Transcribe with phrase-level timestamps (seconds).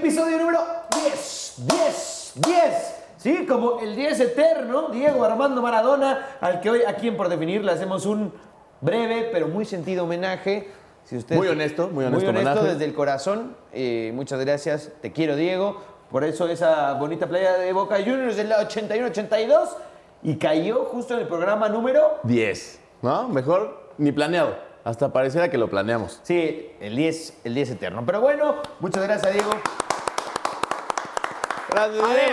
[0.00, 0.60] Episodio número
[1.04, 2.94] 10, 10, 10.
[3.18, 7.62] Sí, como el 10 eterno, Diego Armando Maradona, al que hoy aquí en Por Definir
[7.62, 8.32] le hacemos un
[8.80, 10.68] breve pero muy sentido homenaje.
[11.04, 12.72] Si usted, Muy honesto, muy honesto Muy honesto homenaje.
[12.72, 13.54] desde el corazón.
[13.74, 15.82] Eh, muchas gracias, te quiero Diego.
[16.10, 19.68] Por eso esa bonita playa de Boca Juniors del 81-82
[20.22, 23.28] y cayó justo en el programa número 10, ¿no?
[23.28, 24.56] Mejor ni planeado.
[24.82, 26.20] Hasta pareciera que lo planeamos.
[26.22, 28.02] Sí, el 10, el 10 eterno.
[28.06, 29.50] Pero bueno, muchas gracias, Diego.
[31.76, 32.32] A ver.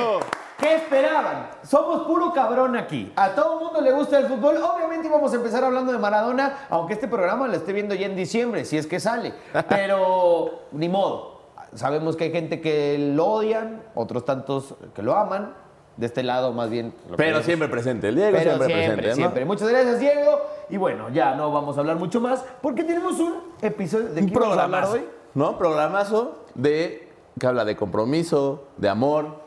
[0.58, 1.50] ¿qué esperaban?
[1.64, 3.12] Somos puro cabrón aquí.
[3.16, 4.58] A todo el mundo le gusta el fútbol.
[4.58, 8.16] Obviamente íbamos a empezar hablando de Maradona, aunque este programa lo esté viendo ya en
[8.16, 9.34] diciembre, si es que sale.
[9.70, 11.38] Pero ni modo.
[11.76, 15.54] Sabemos que hay gente que lo odian, otros tantos que lo aman.
[15.98, 16.94] De este lado, más bien.
[17.10, 18.10] lo Pero siempre presente.
[18.10, 19.16] El Diego Pero siempre, siempre, presente, ¿no?
[19.16, 19.46] siempre.
[19.46, 20.42] Muchas gracias, Diego.
[20.70, 23.34] Y bueno, ya no vamos a hablar mucho más porque tenemos un
[23.64, 25.06] episodio de Un programazo, hoy.
[25.34, 25.58] ¿no?
[25.58, 27.07] Programazo de
[27.40, 29.42] que habla de compromiso, de amor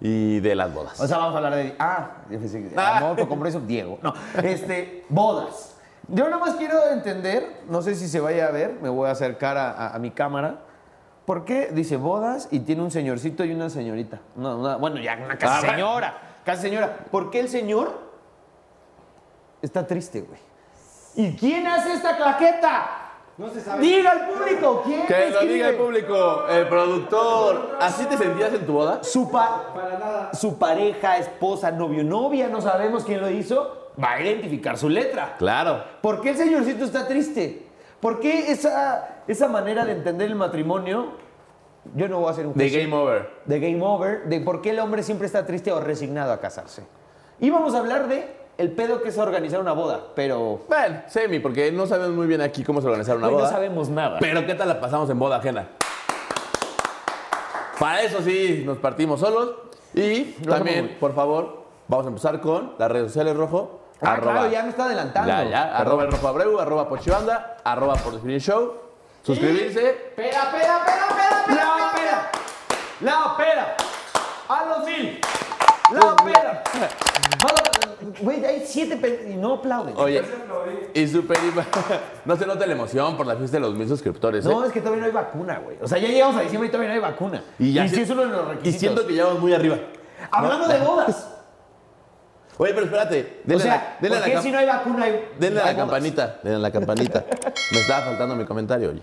[0.00, 1.00] y de las bodas.
[1.00, 1.74] O sea, vamos a hablar de.
[1.78, 2.16] Ah,
[2.76, 2.98] Ah.
[2.98, 3.98] amor por compromiso, Diego.
[4.02, 4.12] No,
[4.42, 5.76] este, bodas.
[6.08, 9.12] Yo nada más quiero entender, no sé si se vaya a ver, me voy a
[9.12, 10.60] acercar a, a- a mi cámara.
[11.24, 14.20] ¿Por qué dice bodas y tiene un señorcito y una señorita?
[14.36, 16.18] No, una- bueno, ya una casi Ah, señora.
[16.44, 16.98] Casi señora.
[17.10, 17.98] ¿Por qué el señor
[19.62, 20.38] está triste, güey?
[21.16, 22.86] ¿Y quién hace esta claqueta?
[23.38, 23.82] No se sabe.
[23.82, 27.76] Diga público, ¿quién que lo diga el público, el productor.
[27.80, 29.02] ¿Así te sentías en tu boda?
[29.02, 30.34] Su, pa- Para nada.
[30.34, 35.36] su pareja, esposa, novio, novia, no sabemos quién lo hizo, va a identificar su letra.
[35.38, 35.82] Claro.
[36.00, 37.66] ¿Por qué el señorcito está triste?
[38.00, 41.12] ¿Por qué esa, esa manera de entender el matrimonio?
[41.94, 43.30] Yo no voy a hacer un De juicio Game Over.
[43.44, 46.82] de game over, de por qué el hombre siempre está triste o resignado a casarse.
[47.40, 48.26] Y vamos a hablar de
[48.58, 52.40] el pedo que es organizar una boda, pero Bueno, semi, porque no sabemos muy bien
[52.40, 53.50] aquí cómo se organizar una hoy no boda.
[53.50, 54.18] sabemos nada.
[54.20, 55.68] Pero ¿qué tal la pasamos en boda ajena?
[57.78, 59.54] Para eso sí, nos partimos solos.
[59.94, 63.80] Y también, por favor, vamos a empezar con las redes sociales rojo.
[64.00, 65.28] Ah, claro, ya me está adelantando.
[65.28, 68.74] Ya, ya, arroba el rojo abreu, arroba pochibanda, arroba por definir show.
[69.22, 69.90] Suscribirse.
[69.90, 71.46] Espera, espera, espera.
[71.48, 72.30] La pera.
[73.00, 73.76] La pera.
[74.48, 75.20] A los mil.
[75.92, 76.62] La pera.
[78.24, 79.94] Güey, hay siete y no aplauden.
[79.96, 80.22] Oye,
[80.94, 81.36] y super.
[82.24, 84.44] No se nota la emoción por la fiesta de los mil suscriptores.
[84.46, 84.48] ¿eh?
[84.48, 85.76] No, es que todavía no hay vacuna, güey.
[85.82, 87.42] O sea, ya llegamos a diciembre y todavía no hay vacuna.
[87.58, 89.76] Y ya sí si- es uno de los Y siento que ya vamos muy arriba.
[90.30, 91.28] Hablando de bodas.
[92.58, 93.42] Oye, pero espérate.
[93.52, 95.72] O sea, la, denle ¿por la qué si no hay vacuna hay denle hay la
[95.72, 95.76] bodas?
[95.76, 96.40] campanita.
[96.42, 97.24] Denle la campanita.
[97.72, 99.02] Me estaba faltando mi comentario, oye.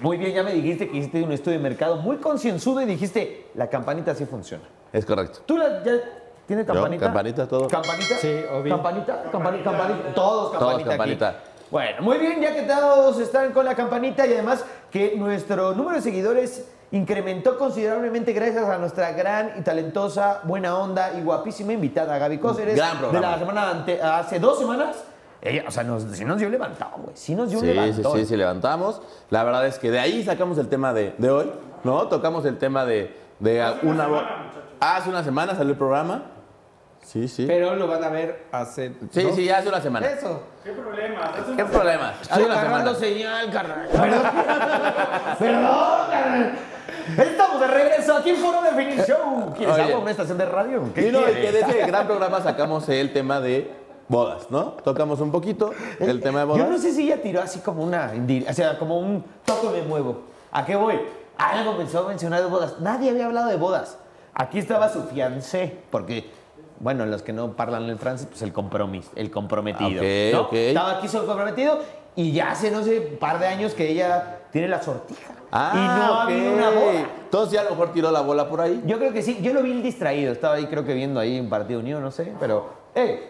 [0.00, 3.48] Muy bien, ya me dijiste que hiciste un estudio de mercado muy concienzudo y dijiste,
[3.54, 4.64] la campanita sí funciona.
[4.92, 5.40] Es correcto.
[5.44, 5.92] ¿Tú la, ya
[6.48, 7.04] tienes campanita?
[7.06, 7.68] campanita, todo.
[7.68, 8.16] ¿Campanita?
[8.20, 8.74] Sí, obvio.
[8.74, 9.22] ¿Campanita?
[9.30, 9.70] ¿Campanita?
[9.70, 10.14] ¿Campanita?
[10.14, 10.84] Todos campanita Todos aquí.
[10.84, 11.34] campanita.
[11.70, 15.96] Bueno, muy bien, ya que todos están con la campanita y además que nuestro número
[15.96, 22.16] de seguidores incrementó considerablemente gracias a nuestra gran y talentosa, buena onda y guapísima invitada
[22.16, 22.74] Gaby Cóceres.
[22.74, 23.30] Gran De programa.
[23.32, 24.96] la semana ante- hace dos semanas.
[25.42, 27.14] Ella, o sea, nos, sí nos dio levantado, güey.
[27.14, 28.14] Sí nos dio Sí, levantado.
[28.14, 29.02] sí, sí, sí, levantamos.
[29.30, 31.52] La verdad es que de ahí sacamos el tema de, de hoy,
[31.84, 32.08] ¿no?
[32.08, 34.08] Tocamos el tema de, de una...
[34.80, 36.22] Hace una semana salió el programa.
[37.08, 37.46] Sí, sí.
[37.46, 38.92] Pero lo van a ver hace.
[39.10, 40.06] Sí, dos- sí, ya hace una semana.
[40.10, 40.42] Eso.
[40.62, 42.10] ¿Qué problema?
[42.10, 43.14] Hace Estoy una agarrando semana.
[43.16, 43.88] señal, carnal.
[43.90, 44.22] Perdón.
[45.38, 46.52] Perdón, carnal.
[47.16, 49.54] Estamos de regreso aquí en Foro Definir Show.
[49.56, 49.84] ¿Quieres Oye.
[49.84, 50.00] algo?
[50.00, 50.82] ¿Una estación de radio?
[50.94, 51.36] ¿Qué Y no, quieres?
[51.46, 53.70] que de ese gran programa sacamos el tema de
[54.08, 54.72] bodas, ¿no?
[54.84, 56.68] Tocamos un poquito el tema de Yo bodas.
[56.68, 58.12] no sé si ella tiró así como una,
[58.48, 60.24] o sea, como un toco me muevo.
[60.52, 61.00] ¿A qué voy?
[61.38, 62.80] Algo empezó a mencionar de bodas.
[62.80, 63.96] Nadie había hablado de bodas.
[64.34, 66.30] Aquí estaba su fiancé, porque,
[66.80, 70.00] bueno, los que no hablan el francés, pues el compromiso, el comprometido.
[70.42, 70.58] Ok, ¿no?
[70.58, 71.80] Estaba aquí su comprometido
[72.16, 75.32] y ya hace, no sé, un par de años que ella tiene la sortija.
[75.50, 76.30] Ah, y no ha ok.
[76.30, 77.06] habido una boda.
[77.24, 78.82] Entonces ya a lo mejor tiró la bola por ahí.
[78.86, 81.48] Yo creo que sí, yo lo vi distraído, estaba ahí creo que viendo ahí un
[81.48, 82.70] partido unido, no sé, pero...
[82.94, 83.20] ¡Ey!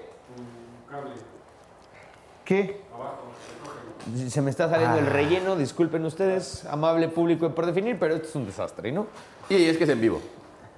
[2.44, 2.80] ¿Qué?
[4.28, 5.10] Se me está saliendo el Ah.
[5.10, 9.06] relleno, disculpen ustedes, amable público por definir, pero esto es un desastre, ¿no?
[9.50, 10.20] Y es que es en vivo.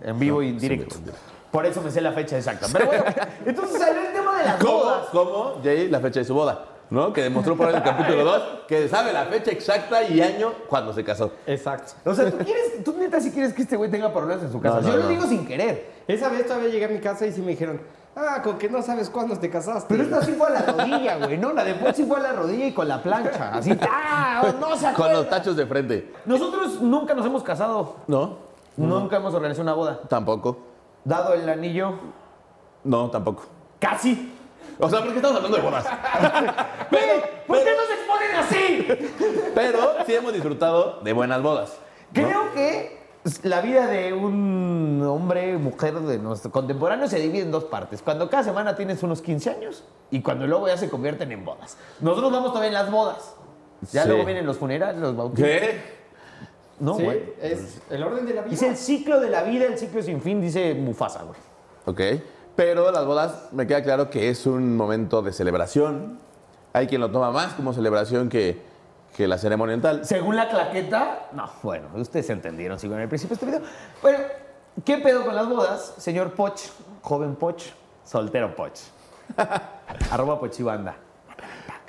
[0.02, 0.96] En vivo y en sí, directo.
[0.96, 1.22] en directo.
[1.50, 2.66] Por eso me sé la fecha exacta.
[2.72, 3.04] Pero bueno,
[3.46, 4.72] entonces salió el tema de las ¿Cómo?
[4.78, 5.06] bodas.
[5.10, 5.54] ¿Cómo?
[5.64, 7.12] Jay, la fecha de su boda, ¿no?
[7.12, 10.52] Que demostró por ahí en el capítulo 2 que sabe la fecha exacta y año
[10.68, 11.32] cuando se casó.
[11.46, 11.92] Exacto.
[12.04, 14.60] O sea, ¿tú, quieres, tú neta si quieres que este güey tenga problemas en su
[14.60, 14.80] casa.
[14.80, 15.90] No, no, Yo lo digo sin querer.
[16.06, 17.80] Esa vez todavía llegué a mi casa y sí me dijeron,
[18.14, 19.86] ah, con que no sabes cuándo te casaste.
[19.88, 21.52] Pero esta sí fue a la rodilla, güey, ¿no?
[21.52, 23.54] La de Paul sí fue a la rodilla y con la plancha.
[23.54, 24.54] Así, ¡ah!
[24.60, 25.12] No se Con acuerda.
[25.14, 26.12] los tachos de frente.
[26.26, 27.96] Nosotros nunca nos hemos casado.
[28.06, 28.48] ¿No?
[28.76, 30.00] Nunca hemos organizado una boda.
[30.08, 30.69] Tampoco.
[31.04, 31.94] Dado el anillo,
[32.84, 33.44] No, tampoco.
[33.78, 34.34] casi.
[34.78, 35.84] O sea, ¿por qué estamos hablando de bodas?
[36.90, 38.88] Pero, ¿Por qué no se exponen así?
[39.54, 41.76] Pero sí hemos disfrutado de buenas bodas.
[42.12, 42.98] Creo que
[43.42, 48.00] La vida de un hombre, mujer de nuestro contemporáneo se divide en dos partes.
[48.00, 51.76] Cuando cada semana tienes unos 15 años y cuando luego ya se convierten en bodas.
[52.00, 53.34] Nosotros vamos todavía en las bodas.
[53.92, 54.08] Ya Sí.
[54.08, 55.48] luego vienen los funerales, los bautizos.
[55.50, 55.99] ¿Qué?
[56.80, 57.34] No, sí, güey.
[57.40, 58.50] es el orden de la vida.
[58.50, 61.38] Dice el ciclo de la vida, el ciclo sin fin, dice Mufasa, güey.
[61.86, 62.22] Ok.
[62.56, 66.18] Pero las bodas, me queda claro que es un momento de celebración.
[66.72, 68.60] Hay quien lo toma más como celebración que,
[69.16, 70.04] que la ceremonia tal.
[70.04, 73.72] Según la claqueta, no, bueno, ustedes entendieron, sigo en el principio de este video.
[74.02, 74.18] Bueno,
[74.84, 76.60] ¿qué pedo con las bodas, señor Poch,
[77.02, 77.62] joven Poch,
[78.04, 78.78] soltero Poch?
[80.10, 80.96] Arroba Pochibanda.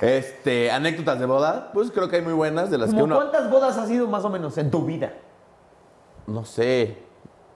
[0.02, 3.16] Este, anécdotas de boda, pues creo que hay muy buenas de las que ¿Cómo uno.
[3.16, 5.14] ¿Cuántas bodas has ido más o menos en tu vida?
[6.28, 6.98] No sé.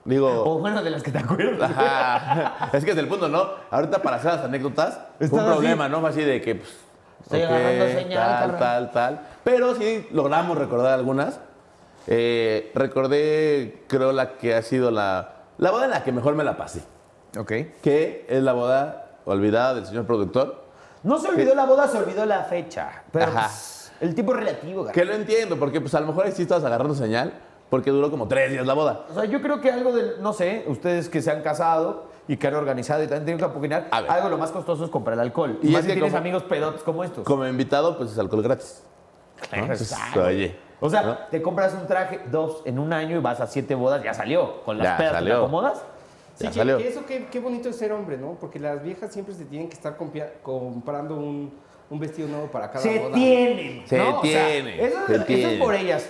[0.04, 0.28] Digo.
[0.44, 1.70] O bueno, de las que te acuerdas.
[1.70, 2.70] Ajá.
[2.72, 3.48] Es que es el punto, ¿no?
[3.70, 5.36] Ahorita para hacer las anécdotas, un así.
[5.36, 6.00] problema, ¿no?
[6.00, 6.70] Fue así de que, pues.
[7.22, 9.20] Estoy agarrando señal, Tal, tal, tal.
[9.42, 11.40] Pero sí logramos recordar algunas.
[12.06, 16.44] Eh, recordé, creo, la que ha sido la, la boda en la que mejor me
[16.44, 16.84] la pasé.
[17.36, 17.52] Ok.
[17.82, 20.65] Que es la boda olvidada del señor productor.
[21.02, 23.02] No se olvidó la boda, se olvidó la fecha.
[23.12, 23.42] Pero Ajá.
[23.42, 24.92] pues, el tipo relativo, güey.
[24.94, 27.32] Que lo entiendo, porque pues a lo mejor ahí sí estabas agarrando señal,
[27.70, 29.06] porque duró como tres días la boda.
[29.10, 32.36] O sea, yo creo que algo del, no sé, ustedes que se han casado y
[32.36, 34.10] que han organizado y también tienen que apoquinar, A ver.
[34.10, 35.58] algo lo más costoso es comprar el alcohol.
[35.62, 37.24] Y Y más es si que tienes como- amigos pedotes como estos.
[37.24, 38.82] Como invitado, pues es alcohol gratis.
[39.52, 39.58] ¿no?
[39.58, 40.24] Entonces, Exacto.
[40.24, 40.58] oye.
[40.80, 41.16] O sea, ¿no?
[41.30, 44.62] te compras un traje, dos en un año y vas a siete bodas, ya salió.
[44.64, 45.36] Con las Ya pedas te salió.
[45.38, 45.82] acomodas.
[46.36, 46.78] Sí, Ya que, salió.
[46.78, 48.36] que eso qué, qué bonito es ser hombre, ¿no?
[48.40, 49.96] Porque las viejas siempre se tienen que estar
[50.42, 51.52] comprando un,
[51.90, 53.14] un vestido nuevo para cada Se boda.
[53.14, 53.86] tienen.
[53.86, 54.20] Se ¿no?
[54.20, 55.58] O sea, eso, es- se eso es tiene.
[55.58, 56.06] por ellas.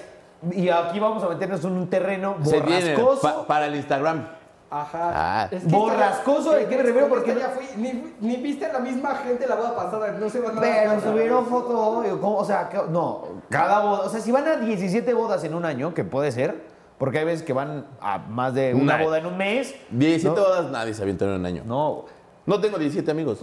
[0.52, 3.20] Y aquí vamos a meternos en un terreno borrascoso.
[3.22, 4.26] pa- para el Instagram.
[4.68, 5.12] Ajá.
[5.44, 5.48] Ah.
[5.64, 7.08] Borrascoso, ¿de qué me refiero?
[7.08, 10.40] Porque ya fui, ni, ni viste a la misma gente la boda pasada, no se
[10.40, 14.32] van a Pero subieron foto hoy, o sea, que- no, cada boda, o sea, si
[14.32, 16.62] van a 17 bodas en un año, que puede ser,
[16.98, 19.74] porque hay veces que van a más de una boda en un mes.
[19.90, 20.46] 17 ¿no?
[20.46, 21.62] bodas nadie se avienta en un año.
[21.66, 22.04] No,
[22.46, 23.40] No tengo 17 amigos.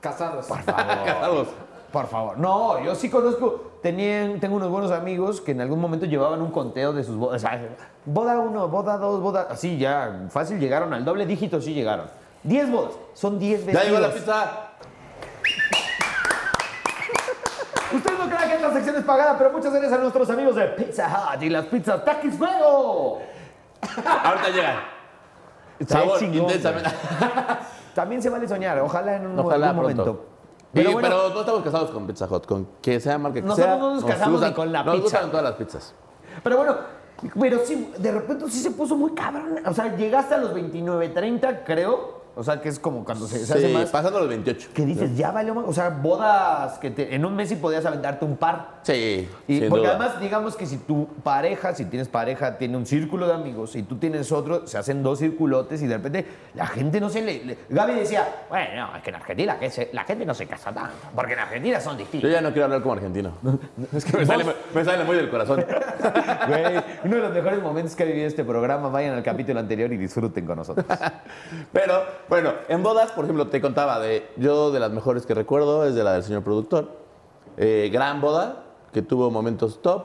[0.00, 0.46] Casados.
[0.66, 1.48] Casados.
[1.92, 2.38] por favor.
[2.38, 6.50] No, yo sí conozco, tenían, tengo unos buenos amigos que en algún momento llevaban un
[6.50, 7.42] conteo de sus bodas.
[7.42, 7.60] O sea,
[8.04, 12.06] boda uno, boda dos, boda, así ya, fácil llegaron al doble dígito, sí llegaron.
[12.44, 13.86] 10 bodas, son 10 Ya vestidos.
[13.86, 14.50] llegó la pizza.
[17.94, 18.18] Ustedes
[18.72, 21.66] esta sección es pagada, pero muchas gracias a nuestros amigos de Pizza Hut y las
[21.66, 23.20] pizzas Takis Fuego.
[24.24, 24.84] Ahorita llega.
[25.78, 26.90] Está Sabor chingón, intensamente.
[27.94, 30.26] También se vale soñar, ojalá en un Ojalá algún momento.
[30.72, 33.66] Pero, bueno, pero no estamos casados con Pizza Hut, con que sea marca que Nosotros
[33.66, 33.76] sea.
[33.76, 35.02] no nos casamos ni con la nos pizza.
[35.04, 35.94] gustan todas las pizzas.
[36.42, 36.76] pero bueno,
[37.38, 39.58] pero sí, de repente sí se puso muy cabrón.
[39.66, 42.21] O sea, llegaste a los 29, 30, creo.
[42.34, 43.90] O sea, que es como cuando se, se hace más.
[43.90, 44.70] pasando los 28.
[44.72, 45.64] Que dices, ya valió más.
[45.68, 48.80] O sea, bodas que te- en un mes sí podías aventarte un par.
[48.82, 49.96] Sí, Y sin porque duda.
[49.96, 53.82] además, digamos que si tu pareja, si tienes pareja, tiene un círculo de amigos y
[53.82, 57.44] tú tienes otro, se hacen dos circulotes y de repente la gente no se le.
[57.44, 60.46] le- Gaby decía, bueno, no, es que en Argentina que se- la gente no se
[60.46, 62.30] casa tanto, porque en Argentina son Yo distintos.
[62.30, 63.32] ya no quiero hablar como argentino.
[63.94, 64.44] es que me sale,
[64.74, 65.64] me sale muy del corazón.
[66.48, 66.62] Güey,
[67.04, 69.96] uno de los mejores momentos que ha vivido este programa, vayan al capítulo anterior y
[69.96, 70.84] disfruten con nosotros.
[71.72, 74.28] Pero, bueno, en bodas, por ejemplo, te contaba de.
[74.36, 76.88] Yo, de las mejores que recuerdo, es de la del señor productor.
[77.56, 80.04] Eh, gran boda, que tuvo momentos top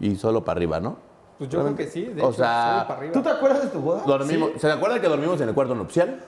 [0.00, 0.96] y solo para arriba, ¿no?
[1.38, 3.12] Pues yo creo que sí, de O hecho, sea, solo para arriba.
[3.12, 4.02] ¿Tú te acuerdas de tu boda?
[4.06, 6.20] Dormimos, ¿Se acuerdan que dormimos en el cuarto nupcial?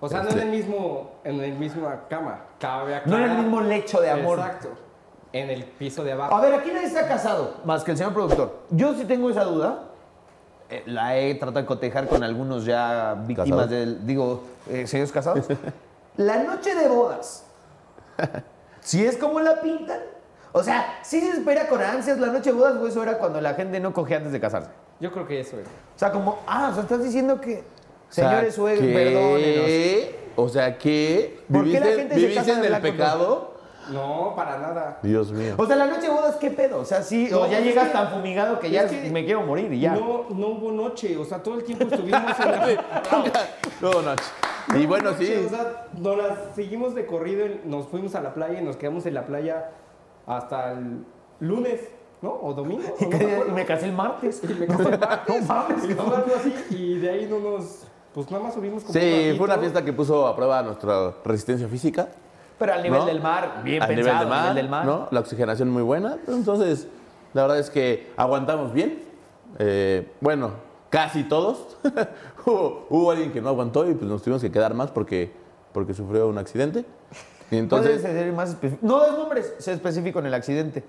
[0.00, 2.44] O sea, no Este- en el mismo, en el misma cama.
[2.60, 4.38] Cabe No en el mismo lecho de amor.
[4.38, 4.68] Exacto.
[5.32, 6.40] En el piso de A abajo.
[6.40, 8.60] ver, aquí nadie se ha casado, más que el señor productor.
[8.70, 9.87] Yo sí tengo esa duda.
[10.70, 13.70] Eh, la he tratado de cotejar con algunos ya víctimas ¿Casados?
[13.70, 15.46] del, digo, eh, señores casados.
[16.18, 17.44] la noche de bodas,
[18.80, 20.00] si es como la pintan,
[20.52, 23.40] o sea, sí se espera con ansias la noche de bodas, o eso era cuando
[23.40, 24.70] la gente no cogía antes de casarse.
[25.00, 25.66] Yo creo que eso es.
[25.66, 30.14] O sea, como, ah, o sea, estás diciendo que, O sea, señores suegros, perdónenos.
[30.36, 33.57] O sea, que ¿Por qué la viviste, gente se casa en el pecado.
[33.90, 34.98] No, para nada.
[35.02, 35.54] Dios mío.
[35.56, 36.78] O sea, la noche de bodas, ¿qué pedo?
[36.80, 39.42] O sea, sí, o ya llegas que- tan fumigado que ya es que me quiero
[39.42, 39.94] morir y ya.
[39.94, 41.16] No, no hubo noche.
[41.16, 42.84] O sea, todo el tiempo estuvimos en la.
[43.80, 44.24] No, noche.
[44.76, 45.46] Y bueno, noche, sí.
[45.46, 47.46] O sea, nos las seguimos de corrido.
[47.46, 49.70] y Nos fuimos a la playa y nos quedamos en la playa
[50.26, 51.04] hasta el
[51.40, 51.80] lunes,
[52.20, 52.30] ¿no?
[52.42, 52.82] O domingo.
[53.00, 53.52] Y no me acuerdo.
[53.54, 54.40] me casé el martes.
[54.42, 55.48] Y me casé el martes.
[55.48, 56.54] No mames, Y así.
[56.70, 57.84] Y de ahí no nos.
[58.12, 58.98] Pues nada más subimos como.
[58.98, 62.08] Sí, fue una fiesta que puso a prueba nuestra resistencia física.
[62.58, 63.06] Pero al nivel ¿no?
[63.06, 64.84] del mar, bien a pensado, nivel, de mar, al nivel del mar.
[64.84, 65.08] ¿no?
[65.10, 66.18] La oxigenación muy buena.
[66.26, 66.88] Entonces,
[67.34, 69.02] la verdad es que aguantamos bien.
[69.58, 70.52] Eh, bueno,
[70.90, 71.76] casi todos.
[72.46, 75.32] hubo, hubo alguien que no aguantó y pues nos tuvimos que quedar más porque,
[75.72, 76.84] porque sufrió un accidente.
[77.50, 78.56] Y Entonces, ser más.
[78.82, 80.84] No des nombres, sé específico en el accidente.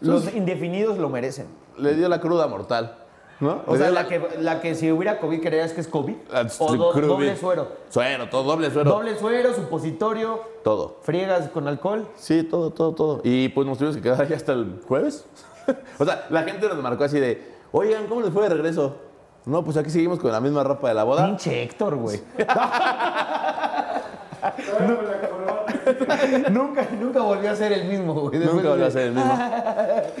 [0.00, 1.46] Los indefinidos lo merecen.
[1.78, 2.96] le dio la cruda mortal.
[3.42, 3.62] ¿No?
[3.66, 6.14] O sea, Le la que, la que si hubiera COVID creías que es COVID.
[6.60, 7.68] O do- doble suero.
[7.90, 8.88] Suero, todo doble suero.
[8.90, 10.98] Doble suero, supositorio, Todo.
[11.02, 12.06] friegas con alcohol.
[12.14, 13.20] Sí, todo, todo, todo.
[13.24, 15.26] Y pues nos tuvimos que quedar ahí hasta el jueves.
[15.98, 18.94] o sea, la gente nos marcó así de, oigan, ¿cómo les fue de regreso?
[19.44, 21.26] No, pues aquí seguimos con la misma ropa de la boda.
[21.26, 22.20] Pinche Héctor, güey.
[26.50, 28.38] nunca, nunca volvió a ser el mismo, güey.
[28.38, 29.38] Después Nunca volvió a ser el mismo.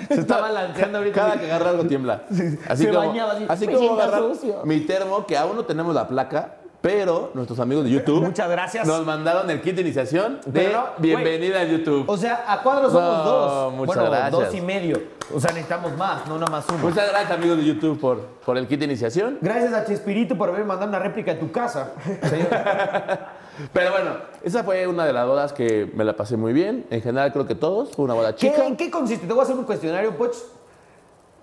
[0.08, 1.20] Se está balanceando ahorita.
[1.20, 2.22] Cada que agarra algo tiembla.
[2.68, 4.60] Así se como, bañaba así, así "Me como agarrar sucio".
[4.64, 8.86] mi termo, que aún no tenemos la placa, pero nuestros amigos de YouTube Muchas gracias.
[8.86, 12.04] nos mandaron el kit de iniciación de Pero bienvenida a YouTube.
[12.08, 13.72] O sea, a cuadros somos No, dos.
[13.74, 14.30] muchas bueno, gracias.
[14.32, 15.00] dos y medio.
[15.34, 16.78] O sea, necesitamos más, no nada más uno.
[16.78, 19.38] Muchas gracias amigos de YouTube por, por el kit de iniciación.
[19.40, 21.92] Gracias a Chespirito por haberme mandado una réplica de tu casa.
[22.28, 22.48] señor.
[23.72, 26.86] Pero bueno, esa fue una de las bodas que me la pasé muy bien.
[26.90, 27.90] En general creo que todos.
[27.94, 28.66] Fue una boda ¿Qué- chica.
[28.66, 29.26] ¿En qué consiste?
[29.26, 30.34] Te voy a hacer un cuestionario, Poch.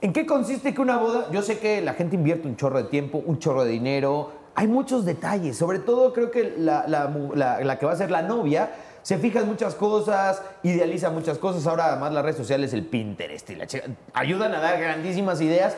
[0.01, 1.28] ¿En qué consiste que una boda?
[1.32, 4.32] Yo sé que la gente invierte un chorro de tiempo, un chorro de dinero.
[4.56, 5.58] Hay muchos detalles.
[5.58, 8.72] Sobre todo, creo que la, la la- la que va a ser la novia
[9.04, 11.66] se fija en muchas cosas, idealiza muchas cosas.
[11.68, 15.75] Ahora, además, las redes sociales, el Pinterest y la chica, ayudan a dar grandísimas ideas.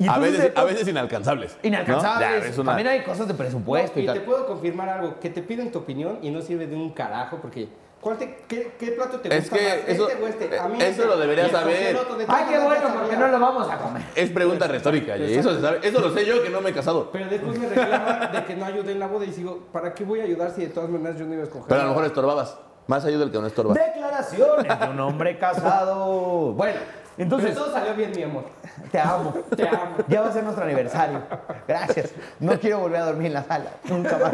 [0.00, 1.52] Y A veces, de- a veces inalcanzables.
[1.62, 1.68] ¿no?
[1.68, 2.42] Inalcanzables.
[2.42, 4.14] Ya, es una- También hay cosas de presupuesto No, y y tal.
[4.18, 7.36] te puedo confirmar algo, que te piden tu opinión y no sirve de un carajo
[7.42, 7.68] porque
[8.00, 9.74] ¿cuál te, qué, qué plato te Es gusta que más?
[9.88, 10.58] eso- ¿Este o este?
[10.58, 11.04] A mí eso este.
[11.06, 11.94] lo deberías saber.
[11.94, 14.02] de Ay, qué bueno, porque no lo vamos a comer.
[14.14, 15.80] Es pregunta retórica, y eso se sabe.
[15.86, 17.10] Eso lo sé yo que no me he casado.
[17.12, 20.04] Pero después me reclaman de que no ayudé en la boda y digo, ¿para qué
[20.04, 21.68] voy a ayudar si de todas maneras yo no iba a escoger?
[21.68, 22.56] Pero a lo mejor estorbabas.
[22.86, 23.74] Más ayuda el que no estorba.
[23.74, 26.52] Declaraciones de un hombre casado.
[26.54, 26.80] Bueno,
[27.22, 28.44] entonces, Pero todo salió bien, mi amor.
[28.90, 29.34] te amo.
[29.56, 29.96] Te amo.
[30.08, 31.20] Ya va a ser nuestro aniversario.
[31.68, 32.10] Gracias.
[32.38, 33.70] No quiero volver a dormir en la sala.
[33.88, 34.32] Nunca más.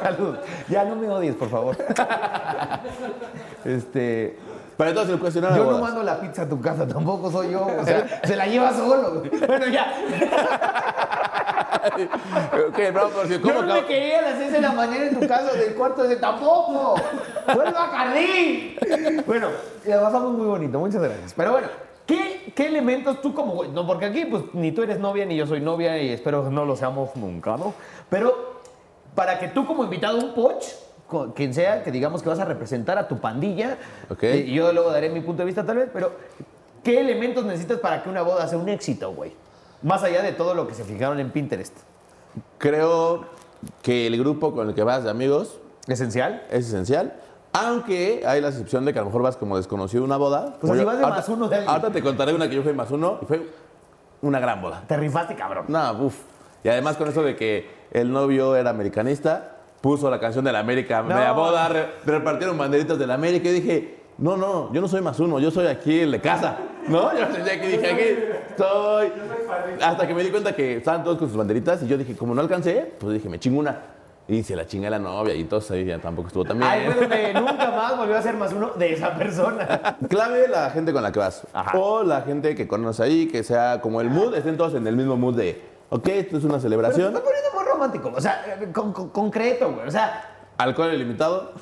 [0.00, 0.36] Salud.
[0.68, 1.76] Ya no me odies, por favor.
[3.64, 4.38] Este.
[4.76, 7.64] Pero entonces el cuestionario Yo no mando la pizza a tu casa, tampoco soy yo.
[7.80, 9.22] O sea, se la lleva solo.
[9.46, 9.86] Bueno, ya.
[12.68, 15.04] Ok, bravo, por si- ¿cómo Yo no me quería a las 6 de la mañana
[15.06, 16.96] en tu casa del cuarto de tampoco.
[17.54, 18.76] ¡Vuelva a Carlín!
[19.26, 19.48] Bueno,
[19.84, 21.34] la pasamos muy bonito, muchas gracias.
[21.36, 21.68] Pero bueno,
[22.06, 23.70] ¿qué, qué elementos tú como güey?
[23.70, 26.64] No, porque aquí pues ni tú eres novia ni yo soy novia y espero no
[26.64, 27.74] lo seamos nunca, ¿no?
[28.10, 28.54] Pero
[29.14, 30.64] para que tú como invitado, un poch,
[31.34, 33.78] quien sea, que digamos que vas a representar a tu pandilla,
[34.10, 34.22] Ok.
[34.24, 36.12] eh, y yo luego daré mi punto de vista tal vez, pero
[36.82, 39.32] ¿qué elementos necesitas para que una boda sea un éxito, güey?
[39.82, 41.76] Más allá de todo lo que se fijaron en Pinterest.
[42.58, 43.26] Creo
[43.82, 46.42] que el grupo con el que vas de amigos ¿Esencial?
[46.50, 47.14] es esencial.
[47.54, 50.54] Aunque hay la excepción de que a lo mejor vas como desconocido a una boda.
[50.60, 51.70] Pues si yo- vas de más uno de alguien.
[51.70, 53.48] Ahorita te contaré una que yo fui más uno y fue
[54.22, 54.82] una gran boda.
[54.86, 55.66] Te rifaste, cabrón.
[55.68, 56.16] No, uff.
[56.64, 60.58] Y además con eso de que el novio era americanista, puso la canción de la
[60.60, 61.14] América No.
[61.14, 65.02] media boda, re- repartieron banderitas de la América y dije, no, no, yo no soy
[65.02, 66.56] más uno, yo soy aquí el de casa.
[66.88, 67.10] ¿No?
[67.18, 69.12] Yo sentía que dije, aquí estoy.
[69.82, 72.34] Hasta que me di cuenta que estaban todos con sus banderitas y yo dije, como
[72.34, 73.80] no alcancé, pues dije, me chingo una.
[74.26, 76.70] Y se la chinga la novia y entonces ahí ya tampoco estuvo tan bien.
[76.70, 79.98] Ahí fue donde nunca más volvió a ser más uno de esa persona.
[80.08, 81.46] Clave la gente con la que vas.
[81.52, 81.76] Ajá.
[81.78, 84.96] O la gente que conoces ahí, que sea como el mood, estén todos en el
[84.96, 87.08] mismo mood de, ok, esto es una Pero celebración.
[87.14, 88.12] está poniendo muy romántico.
[88.16, 89.88] O sea, eh, con- con- concreto, güey.
[89.88, 90.24] O sea,
[90.56, 91.52] Alcohol ilimitado,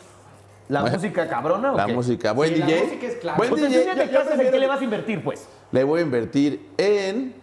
[0.68, 1.92] la Bueno, música cabrona o la qué?
[1.94, 2.84] música, buen Sí, la DJ.
[2.84, 3.38] música es clave.
[3.38, 3.72] Buen Pues DJ.
[3.72, 5.48] yo- yo ¿en qué le vas a invertir, pues?
[5.72, 7.34] Le voy a invertir en,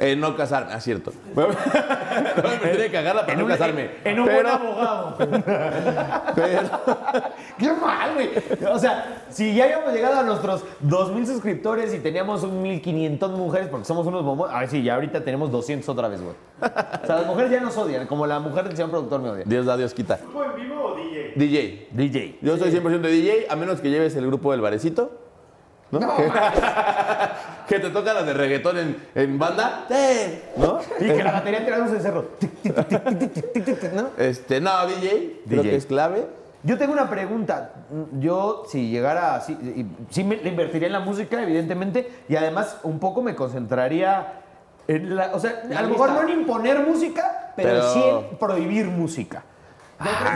[0.00, 1.12] en no casarme, ah, cierto.
[1.36, 3.90] Le voy a invertir en cagarla para no un, casarme.
[4.02, 5.16] En un pero, buen abogado.
[6.34, 6.70] pero-
[7.58, 8.30] Qué mal, güey.
[8.72, 13.68] O sea, si ya habíamos llegado a nuestros 2.000 suscriptores y teníamos un 1.500 mujeres,
[13.68, 14.50] porque somos unos bombos.
[14.50, 16.34] A ver, sí, ya ahorita tenemos 200 otra vez, güey.
[16.62, 19.44] O sea, las mujeres ya nos odian, como la mujer del señor productor me odia.
[19.46, 20.16] Dios da, Dios quita.
[20.16, 21.32] ¿Grupo en vivo o DJ?
[21.36, 21.88] DJ.
[21.92, 22.38] DJ.
[22.40, 25.10] Yo soy 100% DJ, a menos que lleves el grupo del barecito.
[25.90, 25.98] ¿No?
[26.16, 26.30] Que,
[27.70, 29.84] que te toca la de reggaetón en, en banda.
[29.88, 30.40] Sí.
[30.56, 30.80] ¿No?
[30.98, 32.22] Y que la batería tirando un cerro.
[32.38, 34.08] Tic, tic, tic, tic, tic, tic, tic, tic, ¿no?
[34.18, 35.70] Este, no, DJ, creo DJ.
[35.70, 36.26] que es clave.
[36.64, 37.72] Yo tengo una pregunta.
[38.18, 42.76] Yo, si llegara así, y- sí me, le invertiría en la música, evidentemente, y además
[42.82, 44.42] un poco me concentraría
[44.88, 45.30] en la.
[45.34, 49.44] O sea, a lo mejor no en imponer música, pero, Pero- sí en prohibir música.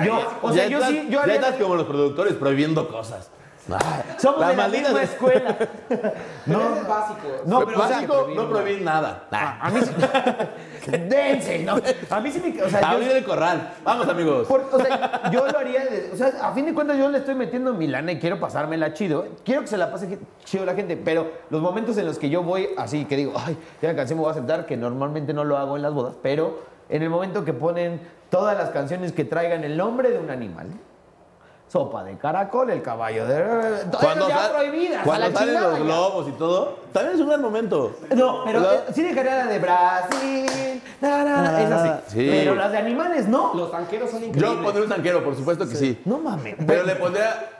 [0.06, 2.86] yo, o sea, ya yo estás, sí, yo ya haría- estás como los productores prohibiendo
[2.88, 3.28] cosas.
[4.18, 5.56] Somos las de la malditas misma de- escuela.
[6.46, 7.28] No, ese es básico.
[7.46, 7.78] No, pero
[8.34, 9.26] no prohibir nada.
[9.30, 10.90] a mí sí.
[11.08, 11.76] Dense, ¿no?
[12.10, 12.62] A mí sí me.
[12.62, 13.72] O sea, yo- Abrir el corral.
[13.82, 14.46] Vamos, amigos.
[14.46, 17.18] Por- o sea, yo lo haría, de- o sea, a fin de cuentas yo le
[17.18, 19.26] estoy metiendo mi lana y quiero pasármela chido.
[19.44, 22.42] Quiero que se la pase chido la gente, pero los momentos en los que yo
[22.42, 25.42] voy así, que digo, ay, ya me cansé, me voy a sentar, que normalmente no
[25.44, 29.24] lo hago en las bodas, pero en el momento que ponen todas las canciones que
[29.24, 30.66] traigan el nombre de un animal,
[31.74, 33.42] sopa de caracol, el caballo de...
[33.90, 37.28] Todas Cuando, ya sal- prohibidas, a cuando salen los globos y todo, también es un
[37.30, 37.96] gran momento.
[38.14, 38.84] No, pero ¿Verdad?
[38.88, 42.12] eh, sí dejaría la de Brasil, na, na, na, esa sí.
[42.20, 42.28] Sí.
[42.30, 43.52] Pero las de animales no.
[43.54, 44.52] Los tanqueros son increíbles.
[44.56, 46.00] Yo pondría un zanquero, por supuesto que sí.
[46.04, 46.54] No mames.
[46.64, 47.50] Pero le pondría.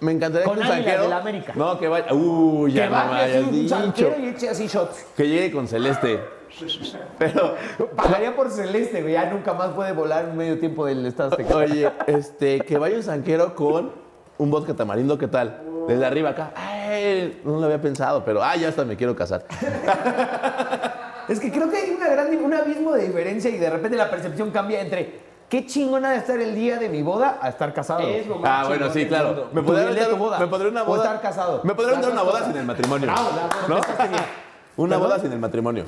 [0.00, 1.52] Me encantaría Con que un de la América.
[1.56, 2.12] No, que vaya.
[2.12, 4.14] Uy, que ya no me hayas un dicho.
[4.20, 5.06] y eche así shots.
[5.16, 6.20] Que llegue con Celeste.
[7.18, 7.54] Pero,
[7.96, 9.14] Pagaría por Celeste, güey.
[9.14, 11.56] Ya nunca más puede volar en medio tiempo del Estado Azteca.
[11.56, 13.92] oye, este, que vaya un zanquero con
[14.38, 15.60] un vodka tamarindo, ¿qué tal?
[15.88, 16.52] Desde arriba acá.
[16.56, 19.44] Ay, no lo había pensado, pero ah, ya hasta me quiero casar.
[21.26, 24.10] Es que creo que hay una gran, un abismo de diferencia y de repente la
[24.10, 28.00] percepción cambia entre qué chingona de estar el día de mi boda a estar casado.
[28.06, 29.48] Es lo más Ah, bueno, sí, claro.
[29.54, 30.38] Me Tu podría dile a tu boda.
[30.38, 31.02] me podría una O boda.
[31.04, 31.62] estar casado.
[31.64, 33.06] Me podría Las dar una boda sin el matrimonio.
[33.10, 33.80] Bravo, la- ¿No?
[34.10, 34.22] bien.
[34.76, 35.08] Una ¿Perdón?
[35.08, 35.84] boda sin el matrimonio.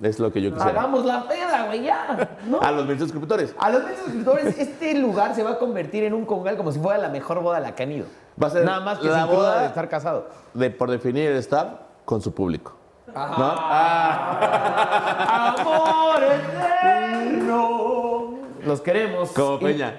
[0.00, 0.70] Es lo que yo quisiera.
[0.80, 2.28] Hagamos la peda, güey, ya.
[2.46, 2.60] ¿no?
[2.60, 3.54] A los mil suscriptores.
[3.58, 6.78] A los mil suscriptores, este lugar se va a convertir en un congal como si
[6.78, 8.06] fuera la mejor boda a la que han ido.
[8.42, 10.28] Va a ser Nada más que la boda- de estar casado.
[10.54, 11.68] De, por definir el staff
[12.04, 12.74] con su público.
[13.14, 13.36] Ajá.
[13.38, 13.54] ¿No?
[13.58, 18.34] Ah, Amor eterno.
[18.64, 19.30] Los queremos.
[19.32, 19.94] como Peña.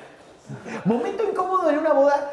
[0.85, 2.31] Momento incómodo en una boda.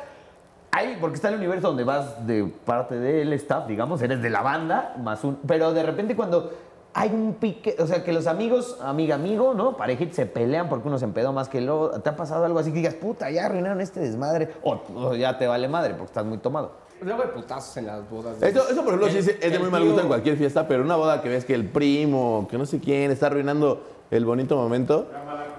[0.73, 4.41] Hay, porque está el universo donde vas de parte del staff, digamos, eres de la
[4.41, 5.37] banda, más un.
[5.47, 6.53] Pero de repente cuando
[6.95, 9.77] hay un pique, o sea, que los amigos, amiga, amigo, ¿no?
[9.77, 12.01] Parejita se pelean porque uno se empedó más que el otro.
[12.01, 14.51] ¿Te ha pasado algo así que digas, puta, ya arruinaron este desmadre?
[14.63, 16.73] O, o ya te vale madre porque estás muy tomado.
[17.01, 18.43] Luego hay putazos en las bodas.
[18.43, 20.69] Eso, eso, por ejemplo, sí El- es es de muy mal gusto en cualquier fiesta,
[20.69, 24.25] pero una boda que ves que el primo, que no sé quién, está arruinando el
[24.27, 25.07] bonito momento.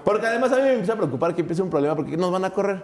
[0.04, 2.44] Porque además a mí me empieza a preocupar que empiece un problema porque nos van
[2.44, 2.82] a correr.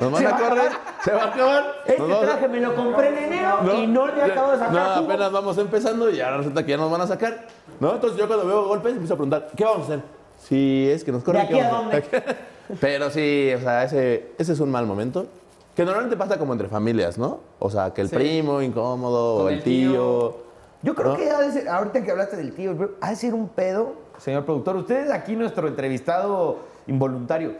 [0.00, 1.64] Nos van a a correr, se va a acabar.
[1.86, 3.74] Este nos vamos a- traje me lo compré en enero ¿no?
[3.74, 5.06] y no le acabo de sacar No, jugo.
[5.12, 7.46] apenas vamos empezando y ahora resulta que ya nos van a sacar.
[7.80, 7.94] ¿No?
[7.94, 10.00] Entonces yo cuando veo golpes empiezo a preguntar, ¿qué vamos a hacer?
[10.38, 12.36] Si es que nos corren, ¿De aquí ¿qué a vamos hacer?
[12.80, 15.26] Pero sí, o sea, ese, ese es un mal momento.
[15.74, 17.40] Que normalmente pasa como entre familias, ¿no?
[17.58, 18.14] O sea, que el Sí.
[18.16, 19.90] primo incómodo, o Con el el tío.
[19.90, 20.36] tío.
[20.82, 21.16] Yo creo ¿No?
[21.16, 24.44] que ha de ser, ahorita que hablaste del tío, ha de ser un pedo, señor
[24.44, 24.76] productor.
[24.76, 27.52] Usted es aquí nuestro entrevistado involuntario.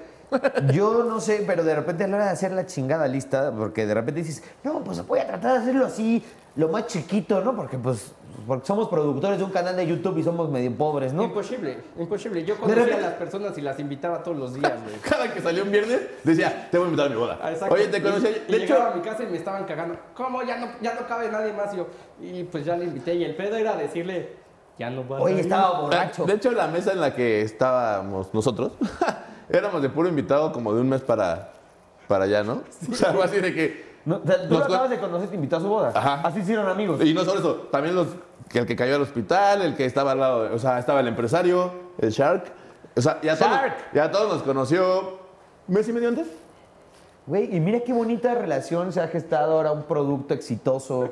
[0.73, 3.87] Yo no sé, pero de repente a la hora de hacer la chingada lista, porque
[3.87, 6.25] de repente dices, no, pues voy a tratar de hacerlo así,
[6.57, 7.55] lo más chiquito, ¿no?
[7.55, 8.13] Porque pues
[8.47, 11.23] porque somos productores de un canal de YouTube y somos medio pobres, ¿no?
[11.25, 12.45] Imposible, imposible.
[12.45, 14.95] Yo conocía repente- a las personas y las invitaba todos los días, güey.
[15.03, 17.39] Cada que salió un viernes decía, te voy a invitar a mi boda.
[17.43, 17.75] Ah, exacto.
[17.75, 18.45] Oye, te conocí Y- ayer.
[18.47, 19.97] y De hecho, llegaba a mi casa y me estaban cagando.
[20.15, 20.43] ¿Cómo?
[20.45, 21.73] Ya no, ya no cabe nadie más.
[21.75, 21.87] Y, yo,
[22.21, 23.15] y pues ya le invité.
[23.15, 24.35] Y el pedo era decirle,
[24.79, 26.25] ya no va a Oye, estaba borracho.
[26.27, 28.73] de hecho, la mesa en la que estábamos nosotros,
[29.49, 31.53] éramos de puro invitado como de un mes para,
[32.09, 32.63] para allá, ¿no?
[32.91, 33.87] O sea, algo así de que...
[34.05, 35.93] No, o sea, tú lo acabas de conocer, te invitó a su boda.
[35.95, 36.21] Ajá.
[36.23, 37.05] Así hicieron amigos.
[37.05, 38.07] Y no solo eso, también los,
[38.49, 41.01] que el que cayó al hospital, el que estaba al lado, de- o sea, estaba
[41.01, 42.45] el empresario, el Shark.
[42.97, 43.75] O sea, ya todos, Shark.
[43.93, 45.19] ya todos nos conoció
[45.67, 46.29] mes y medio antes.
[47.27, 51.11] Güey, y mira qué bonita relación se ha gestado ahora un producto exitoso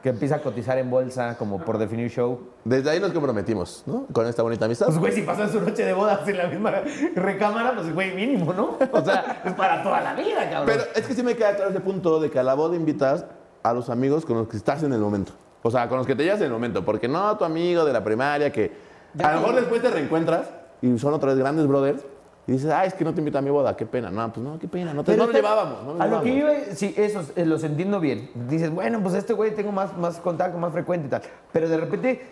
[0.00, 2.38] que empieza a cotizar en bolsa, como por definir show.
[2.64, 4.06] Desde ahí nos comprometimos, ¿no?
[4.12, 4.86] Con esta bonita amistad.
[4.86, 6.82] Pues, güey, si pasan su noche de bodas en la misma
[7.16, 8.78] recámara, pues, güey, mínimo, ¿no?
[8.92, 10.66] O sea, es para toda la vida, cabrón.
[10.66, 13.26] Pero es que sí me queda claro ese punto de que a la boda invitas
[13.64, 15.32] a los amigos con los que estás en el momento.
[15.62, 16.84] O sea, con los que te llevas en el momento.
[16.84, 18.70] Porque no tu amigo de la primaria que
[19.18, 20.48] a lo mejor después te reencuentras
[20.80, 22.04] y son otra vez grandes brothers
[22.50, 24.10] y dices, ay, es que no te invito a mi boda, qué pena.
[24.10, 25.84] No, pues no, qué pena, no, te, no está- llevábamos.
[25.84, 28.28] No a lo que iba, sí, eso eh, los entiendo bien.
[28.48, 31.22] Dices, bueno, pues este güey tengo más, más contacto, más frecuente y tal.
[31.52, 32.22] Pero de repente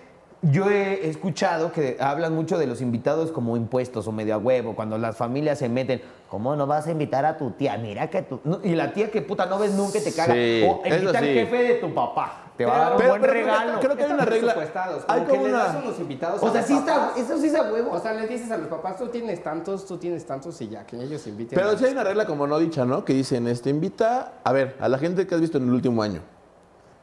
[0.42, 4.74] yo he escuchado que hablan mucho de los invitados como impuestos o medio a huevo,
[4.74, 7.78] cuando las familias se meten, ¿cómo no vas a invitar a tu tía?
[7.78, 8.40] Mira que tú...
[8.42, 10.34] no, y la tía que puta no ves nunca y te caga.
[10.34, 11.32] Sí, o invita al sí.
[11.32, 12.47] jefe de tu papá.
[12.58, 13.80] Te va a Pero- dar un pero- buen pero regalo.
[13.80, 15.04] creo que hay una Están regla.
[15.06, 17.54] Hay como una- das unos invitados o a sea, los sí está, eso sí es
[17.54, 17.92] a huevo.
[17.92, 20.84] O sea, les dices a los papás, tú tienes tantos, tú tienes tantos y ya,
[20.84, 21.56] que ellos inviten.
[21.56, 23.04] Pero sí hay una regla como no dicha, ¿no?
[23.04, 26.02] Que dicen, este, invita, a ver, a la gente que has visto en el último
[26.02, 26.20] año.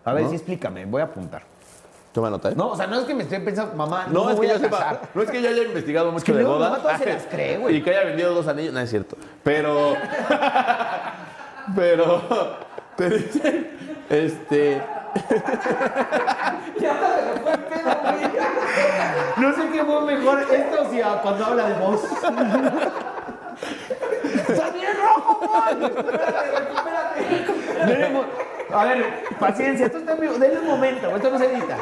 [0.03, 0.29] a ver, ¿no?
[0.29, 1.41] sí, explícame, voy a apuntar.
[2.11, 2.53] Toma nota, ¿eh?
[2.55, 4.47] No, o sea, no es que me esté pensando, mamá, no, No, me es voy
[4.47, 5.01] que yo a sepa, casar.
[5.15, 6.69] no es que yo haya investigado mucho que de luego boda.
[6.69, 7.75] mamá todas se las cree, güey.
[7.77, 9.15] Y que haya vendido dos anillos, no es cierto.
[9.43, 9.95] Pero.
[11.75, 12.21] pero.
[12.97, 13.69] Te dicen.
[14.09, 14.81] Este.
[19.38, 22.04] No sé qué fue mejor, esto o si a- cuando habla de voz.
[24.49, 25.91] ¡Está bien rojo, güey!
[27.80, 28.25] Espérate, mo-
[28.78, 29.06] A ver,
[29.39, 30.34] paciencia, esto está en vivo.
[30.36, 31.78] Denle un momento, esto no se edita.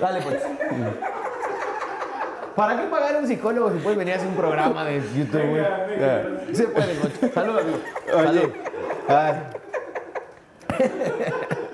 [0.00, 0.42] Dale, pues.
[2.56, 5.48] ¿Para qué pagar a un psicólogo si puedes venir a hacer un programa de YouTube,
[5.50, 5.62] güey?
[5.98, 6.24] ya.
[6.52, 7.28] Se puede, Mocho.
[7.34, 7.78] Salud, amigo.
[8.16, 8.52] Oye.
[9.08, 9.34] Ay.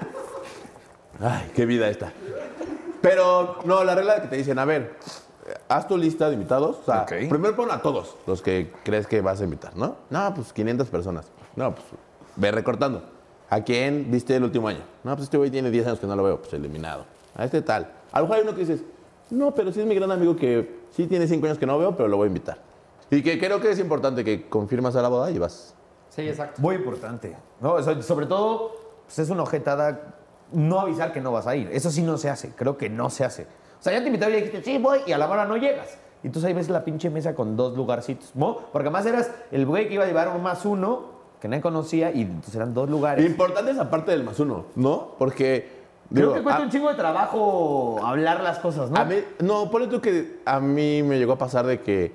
[1.20, 2.12] Ay, qué vida esta.
[3.00, 4.96] Pero, no, la regla de que te dicen, a ver,
[5.68, 6.78] haz tu lista de invitados.
[6.80, 7.28] O sea, Ok.
[7.28, 9.96] primero pon a todos los que crees que vas a invitar, ¿no?
[10.10, 11.26] No, pues 500 personas.
[11.54, 11.86] No, pues
[12.36, 13.02] ve recortando.
[13.48, 14.80] ¿A quién viste el último año?
[15.04, 17.04] No, pues este güey tiene 10 años que no lo veo, pues eliminado.
[17.36, 17.92] A este tal.
[18.10, 18.82] A lo mejor hay uno que dices,
[19.30, 21.96] no, pero sí es mi gran amigo que sí tiene 5 años que no veo,
[21.96, 22.58] pero lo voy a invitar.
[23.10, 25.74] Y que creo que es importante que confirmas a la boda y vas.
[26.10, 26.60] Sí, exacto.
[26.60, 27.36] Muy importante.
[27.60, 27.80] ¿no?
[28.02, 28.72] Sobre todo,
[29.04, 30.15] pues es una ojetada
[30.52, 31.68] no avisar que no vas a ir.
[31.72, 32.50] Eso sí no se hace.
[32.50, 33.42] Creo que no se hace.
[33.44, 35.98] O sea, ya te invitaron y dijiste, sí, voy, y a la hora no llegas.
[36.22, 38.30] Y entonces ahí ves la pinche mesa con dos lugarcitos.
[38.34, 38.56] ¿no?
[38.72, 42.10] Porque además eras el güey que iba a llevar un más uno, que nadie conocía,
[42.12, 43.24] y entonces eran dos lugares.
[43.24, 45.14] Importante esa parte del más uno, ¿no?
[45.18, 45.84] Porque.
[46.08, 48.98] Creo digo, que cuesta a- un chingo de trabajo hablar las cosas, ¿no?
[49.00, 52.12] A mí, no, ponle tú que a mí me llegó a pasar de que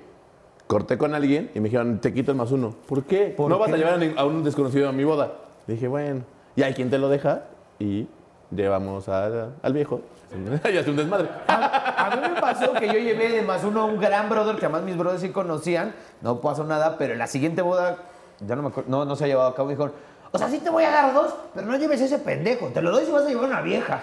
[0.66, 2.74] corté con alguien y me dijeron, te quito el más uno.
[2.88, 3.26] ¿Por qué?
[3.36, 5.32] ¿Por no vas a llevar a un desconocido a mi boda.
[5.66, 6.22] Dije, bueno,
[6.56, 7.44] y hay quien te lo deja
[7.78, 8.08] y
[8.54, 10.00] llevamos a- al viejo
[10.72, 11.28] y hace un desmadre.
[11.48, 14.56] A, a mí me pasó que yo llevé de más uno a un gran brother
[14.56, 15.94] que además mis brothers sí conocían.
[16.20, 17.96] No pasó nada, pero en la siguiente boda,
[18.40, 19.68] ya no me acuerdo, no, no se ha llevado a cabo.
[19.68, 19.92] Dijeron,
[20.34, 22.68] o sea, sí te voy a dar dos, pero no lleves ese pendejo.
[22.68, 24.00] Te lo doy si vas a llevar una vieja.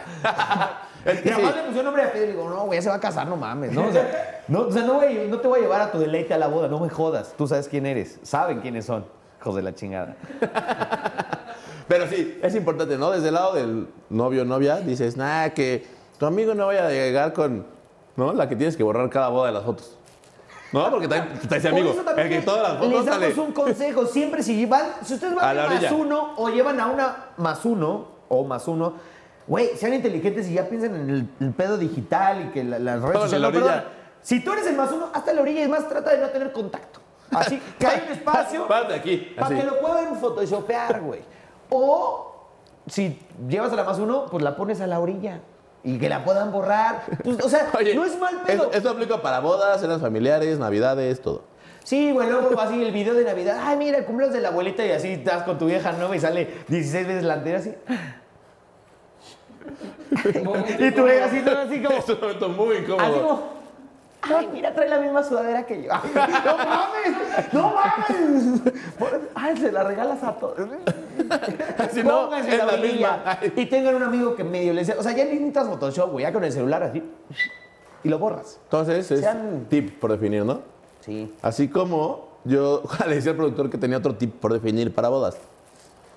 [1.04, 1.58] Es que y además sí.
[1.58, 3.36] le pusieron nombre a Pedro y digo, no, güey, ya se va a casar, no
[3.36, 3.88] mames, ¿no?
[3.88, 6.36] O sea, no, o sea, no, voy- no te voy a llevar a tu deleite
[6.36, 7.34] a la boda, no me jodas.
[7.36, 9.06] Tú sabes quién eres, saben quiénes son,
[9.42, 10.16] hijos de la chingada.
[11.90, 13.12] Pero sí, es importante, ¿no?
[13.12, 15.86] Desde el lado del novio o novia, dices, nah, que
[16.18, 17.66] tu amigo no vaya a llegar con,
[18.16, 18.32] ¿no?
[18.32, 19.98] La que tienes que borrar cada boda de las fotos.
[20.72, 20.88] ¿No?
[20.92, 21.96] Porque también está ese amigo.
[22.16, 23.42] El que todas las fotos Les damos sale.
[23.42, 24.06] un consejo.
[24.06, 27.66] Siempre si van, si ustedes van A a más uno o llevan a una más
[27.66, 28.94] uno o más uno,
[29.48, 33.02] güey, sean inteligentes y ya piensen en el, el pedo digital y que la- las
[33.02, 33.42] redes sociales.
[33.42, 33.84] la no, perdón.
[34.22, 36.52] si tú eres el más uno, hasta la orilla y más trata de no tener
[36.52, 37.00] contacto.
[37.32, 41.22] Así, que hay un espacio Párate aquí, para que lo puedan photoshopear, güey.
[41.70, 42.30] O
[42.88, 45.42] si llevas a la más uno, pues la pones a la orilla.
[45.84, 47.04] Y que la puedan borrar.
[47.24, 48.70] Pues, o sea, Oye, no es mal pedo.
[48.74, 51.44] Esto, aplica para bodas, cenas familiares, navidades, todo.
[51.84, 53.60] Sí, güey, luego así el video de Navidad.
[53.62, 56.64] Ay, mira, cumpleaños de la abuelita y así estás con tu vieja nueva y sale
[56.68, 57.74] 16 veces la antena así.
[60.80, 61.98] y tú ves así, todo así como.
[61.98, 63.06] Es un momento muy incómodo.
[63.06, 63.59] Así como.
[64.22, 65.90] Ay, mira, trae la misma sudadera que yo.
[66.44, 67.54] ¡No mames!
[67.54, 68.62] ¡No mames!
[69.34, 70.56] Ay, se la regalas a todos.
[71.94, 73.22] Si no, es la la misma.
[73.24, 73.54] Ay.
[73.56, 74.90] Y tengan un amigo que medio les...
[74.98, 76.24] O sea, ya necesitas Photoshop, güey.
[76.24, 77.04] Ya con el celular así.
[78.04, 78.60] Y lo borras.
[78.64, 80.62] Entonces, es Sean- tip por definir, ¿no?
[81.02, 81.34] Sí.
[81.42, 85.38] Así como yo le decía al productor que tenía otro tip por definir para bodas.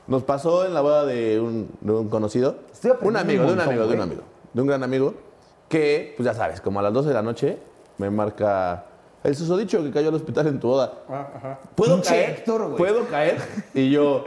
[0.06, 3.52] Nos pasó en la boda de un, de un conocido, Estoy un amigo, un de
[3.52, 5.14] un montón, amigo, de un amigo, de un gran amigo,
[5.68, 7.58] que, pues ya sabes, como a las 12 de la noche
[8.02, 8.84] me marca
[9.22, 10.92] el susodicho que cayó al hospital en tu boda.
[11.08, 11.58] Ah, ajá.
[11.74, 12.30] ¿Puedo Pinche caer?
[12.30, 12.76] Héctor, güey.
[12.76, 13.38] ¿Puedo caer?
[13.72, 14.24] Y yo,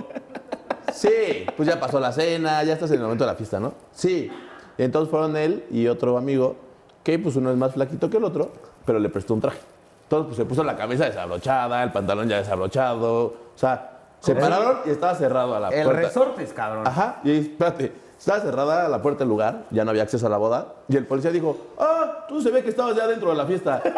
[0.93, 3.73] sí, pues ya pasó la cena, ya estás en el momento de la fiesta, ¿no?
[3.91, 4.31] Sí.
[4.77, 6.55] Y entonces fueron él y otro amigo,
[7.03, 8.51] que pues uno es más flaquito que el otro,
[8.85, 9.59] pero le prestó un traje.
[10.03, 14.77] Entonces pues se puso la camisa desabrochada, el pantalón ya desabrochado, o sea, se pararon
[14.85, 16.01] y estaba cerrado a la El puerta.
[16.01, 16.87] resortes, cabrón.
[16.87, 20.37] Ajá, y espérate, estaba cerrada la puerta del lugar, ya no había acceso a la
[20.37, 23.45] boda, y el policía dijo, ah, tú se ve que estabas ya dentro de la
[23.45, 23.81] fiesta.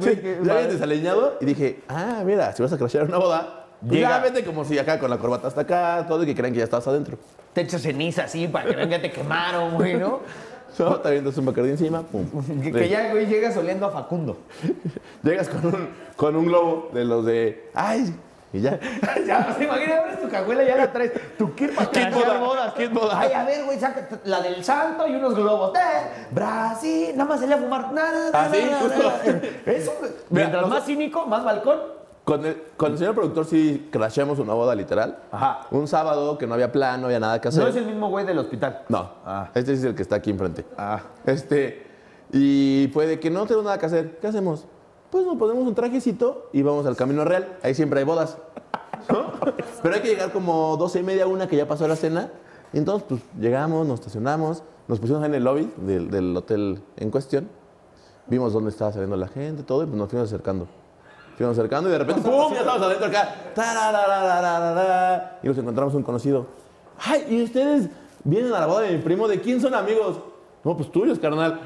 [0.00, 4.00] Sí, ya habías desaliñado y dije, ah, mira, si vas a crashear una boda, pues
[4.00, 6.58] ya vete como si acá con la corbata hasta acá, todo y que crean que
[6.58, 7.18] ya estabas adentro.
[7.52, 10.20] Te echo ceniza así para que vean que te quemaron, güey, ¿no?
[10.78, 10.96] ¿No?
[11.00, 12.24] Te avientas un bacardí encima, pum.
[12.62, 14.38] Que, que ya, güey, llegas oliendo a Facundo.
[15.22, 18.14] Llegas con un, con un globo de los de, ay,
[18.52, 18.78] y ya.
[19.26, 21.12] ya, se imagina, abres tu cajuela y ya la traes.
[21.38, 22.92] Tu kit para crashear boda, bodas.
[22.92, 23.20] boda.
[23.20, 25.72] Ay, a ver, güey, saca la del santo y unos globos.
[25.76, 27.92] Eh, Brasil, nada más se le a fumar.
[27.92, 29.12] Nada, nada, Ah, sí, justo.
[29.66, 29.92] Eso,
[30.30, 32.00] mientras más cínico, más balcón.
[32.24, 35.18] Con el, con el señor productor sí crasheamos una boda literal.
[35.32, 35.60] Ajá.
[35.70, 37.62] Un sábado que no había plan, no había nada que hacer.
[37.62, 38.82] No es el mismo güey del hospital.
[38.88, 39.48] No, Ah.
[39.54, 40.64] este es el que está aquí enfrente.
[40.76, 41.00] Ah.
[41.24, 41.86] Este,
[42.32, 44.18] y fue de que no tengo nada que hacer.
[44.20, 44.66] ¿Qué hacemos?
[45.10, 47.58] Pues nos ponemos un trajecito y vamos al Camino Real.
[47.62, 48.38] Ahí siempre hay bodas.
[49.08, 49.32] ¿no?
[49.82, 52.30] Pero hay que llegar como doce y media, una que ya pasó la cena.
[52.72, 57.10] Y entonces, pues llegamos, nos estacionamos, nos pusimos en el lobby del, del hotel en
[57.10, 57.48] cuestión.
[58.28, 60.68] Vimos dónde estaba saliendo la gente, todo, y pues nos fuimos acercando.
[61.36, 62.52] Fuimos acercando y de repente, ¡pum!
[62.52, 63.34] Ya estamos adentro acá.
[65.42, 66.46] Y nos encontramos un conocido.
[66.98, 67.26] ¡Ay!
[67.28, 67.88] ¿Y ustedes
[68.22, 69.26] vienen a la boda de mi primo?
[69.26, 70.20] ¿De quién son amigos?
[70.62, 71.60] No, pues tuyos, carnal.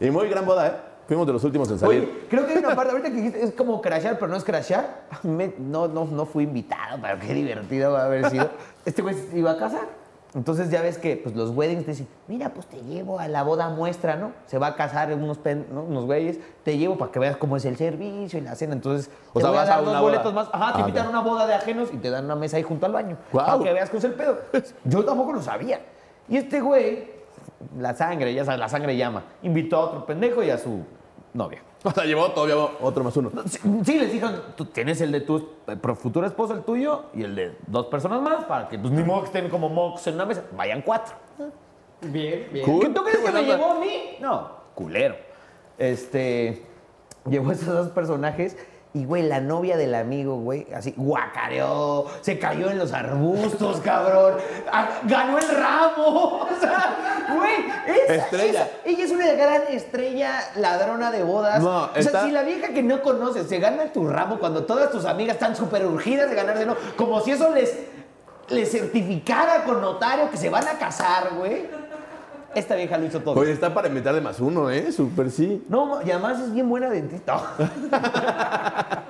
[0.00, 0.95] y muy gran boda, ¿eh?
[1.06, 2.00] Fuimos de los últimos en salir.
[2.00, 4.44] Oye, creo que hay una parte, ahorita que dijiste, es como crashear, pero no es
[4.44, 5.02] crashear.
[5.22, 8.50] Me- no, no, no fui invitado, pero qué divertido va a haber sido.
[8.84, 10.06] Este güey se iba a casar.
[10.34, 13.42] Entonces ya ves que pues, los weddings te dicen, mira, pues te llevo a la
[13.42, 14.32] boda muestra, ¿no?
[14.46, 15.82] Se va a casar unos, pen- ¿no?
[15.84, 18.74] unos güeyes, te llevo para que veas cómo es el servicio y la cena.
[18.74, 20.44] Entonces, O te sea, voy a vas a dar dos una boletos boda.
[20.44, 20.48] más.
[20.52, 22.62] Ajá, te Ah, invitan a una boda de ajenos y te dan una mesa ahí
[22.64, 23.16] junto al baño.
[23.32, 23.46] Guau.
[23.46, 24.38] Para que veas cómo es el pedo.
[24.84, 25.80] Yo tampoco lo sabía.
[26.28, 27.08] Y este güey,
[27.78, 29.22] la sangre, ya sabes, la sangre llama.
[29.42, 30.80] Invitó a otro pendejo y a su
[31.36, 31.62] novia.
[31.86, 33.30] O sea, llevó todavía otro más uno.
[33.48, 35.48] Sí, sí, les dijeron, tú tienes el de tu
[36.00, 39.20] futuro esposo, el tuyo, y el de dos personas más, para que pues ni modo
[39.20, 40.42] que estén como mocos en una mesa.
[40.56, 41.14] Vayan cuatro.
[42.00, 42.64] Bien, bien.
[42.64, 42.80] Cool.
[42.80, 44.16] ¿Qué tú crees qué que me llevó a mí?
[44.20, 45.14] No, culero.
[45.78, 46.66] Este,
[47.28, 48.56] llevó a esos dos personajes
[48.96, 54.36] y, güey, la novia del amigo, güey, así, guacareó, se cayó en los arbustos, cabrón,
[54.72, 58.62] ah, ganó el ramo, o sea, güey, esa- Estrella.
[58.62, 61.62] esa- ella es una gran estrella ladrona de bodas.
[61.62, 64.64] No, o sea, está- si la vieja que no conoces se gana tu ramo cuando
[64.64, 67.76] todas tus amigas están súper urgidas de ganárselo, como si eso les,
[68.48, 71.66] les certificara con notario que se van a casar, güey.
[72.56, 73.38] Esta vieja lo hizo todo.
[73.38, 74.90] Oye, está para invitar de más uno, ¿eh?
[74.90, 75.62] Súper sí.
[75.68, 77.38] No, y además es bien buena dentista.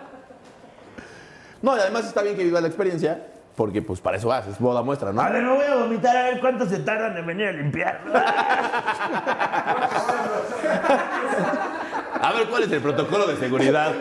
[1.63, 4.59] No, y además está bien que viva la experiencia, porque pues para eso vas, es
[4.59, 5.21] boda muestra, ¿no?
[5.23, 8.01] A ver, no voy a vomitar a ver cuánto se tardan en venir a limpiar.
[12.21, 13.93] A ver, ¿cuál es el protocolo de seguridad?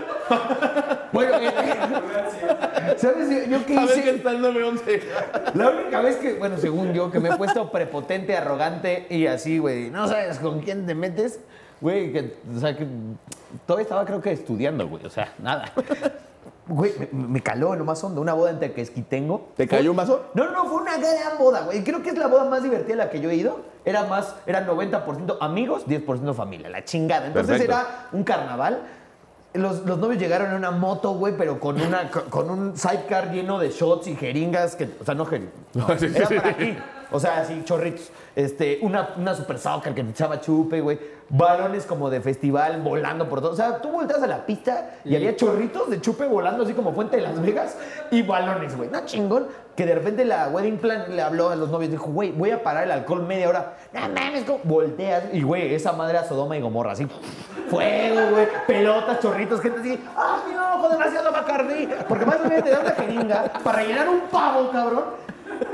[1.11, 1.51] bueno, eh,
[2.97, 3.29] ¿sabes?
[3.29, 4.09] Yo, yo qué hice.
[4.09, 5.01] está el 911.
[5.55, 9.57] La única vez que, bueno, según yo, que me he puesto prepotente, arrogante y así,
[9.57, 11.39] güey, no sabes con quién te metes,
[11.81, 12.87] güey, que, o sea, que
[13.65, 15.71] todavía estaba creo que estudiando, güey, o sea, nada.
[16.67, 19.49] Güey, me, me caló en lo más hondo, una boda en Tequesquitengo.
[19.55, 20.31] ¿Te cayó un vaso?
[20.33, 21.83] No, no, fue una gran boda, güey.
[21.83, 23.61] Creo que es la boda más divertida a la que yo he ido.
[23.85, 27.27] Era más, era 90% amigos, 10% familia, la chingada.
[27.27, 27.71] Entonces Perfecto.
[27.71, 28.81] era un carnaval.
[29.57, 33.59] Los, los novios llegaron en una moto, güey, pero con, una, con- un sidecar lleno
[33.59, 36.77] de shots y jeringas, que, o sea, no jeringas, no, era para aquí.
[37.11, 38.09] O sea, así, chorritos.
[38.35, 40.99] Este, una, una super soccer que echaba chupe, güey.
[41.27, 43.51] Balones como de festival volando por todo.
[43.51, 46.73] O sea, tú volteas a la pista y Y- había chorritos de chupe volando así
[46.73, 47.75] como Fuente de Las Vegas
[48.11, 48.89] y balones, güey.
[48.89, 49.47] No chingón.
[49.75, 51.91] Que de repente la wedding plan le habló a los novios.
[51.91, 53.73] Dijo, güey, voy a parar el alcohol media hora.
[53.91, 54.59] No mames, ¿cómo?
[54.63, 55.23] volteas.
[55.33, 57.07] Y, güey, esa madre era Sodoma y Gomorra, así.
[57.69, 58.47] Fuego, güey.
[58.67, 59.99] Pelotas, chorritos, gente así.
[60.15, 61.89] ¡Ay, no, ojo, demasiado Bacardí!
[62.07, 65.03] Porque más o menos te da una jeringa para rellenar un pavo, cabrón.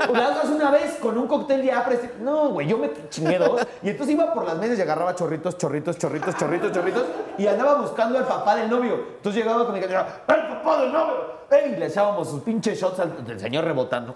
[0.08, 2.00] O la haces una vez con un cóctel de apres.
[2.20, 3.66] No, güey, yo me chingué dos.
[3.82, 7.04] Y entonces iba por las mesas y agarraba chorritos, chorritos, chorritos, chorritos, chorritos.
[7.38, 8.94] Y andaba buscando al papá del novio.
[9.16, 11.14] Entonces llegaba con mi canción, ¡el papá del novio!
[11.50, 11.74] ¡Ey!
[11.74, 14.14] Y le echábamos sus pinches shots al del señor rebotando.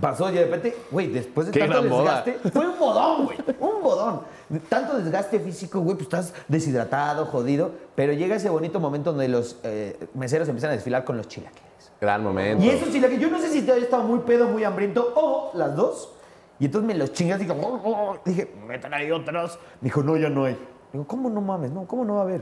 [0.00, 3.82] Pasó y de repente, güey, después de Qué tanto desgaste, fue un bodón, güey, un
[3.82, 4.20] bodón.
[4.68, 9.58] Tanto desgaste físico, güey, pues estás deshidratado, jodido, pero llega ese bonito momento donde los
[9.62, 11.69] eh, meseros empiezan a desfilar con los chilaquiles.
[12.00, 12.64] Gran momento.
[12.64, 15.76] Y esos chilaquiles, yo no sé si todavía estaba muy pedo, muy hambriento, o las
[15.76, 16.14] dos.
[16.58, 18.18] Y entonces me los chingas, dije, "Oh, oh".
[18.24, 19.58] dije, metan ahí otros.
[19.80, 20.58] Me dijo, no, ya no hay.
[20.92, 21.70] Digo, ¿cómo no mames?
[21.70, 22.40] No, ¿cómo no va a haber?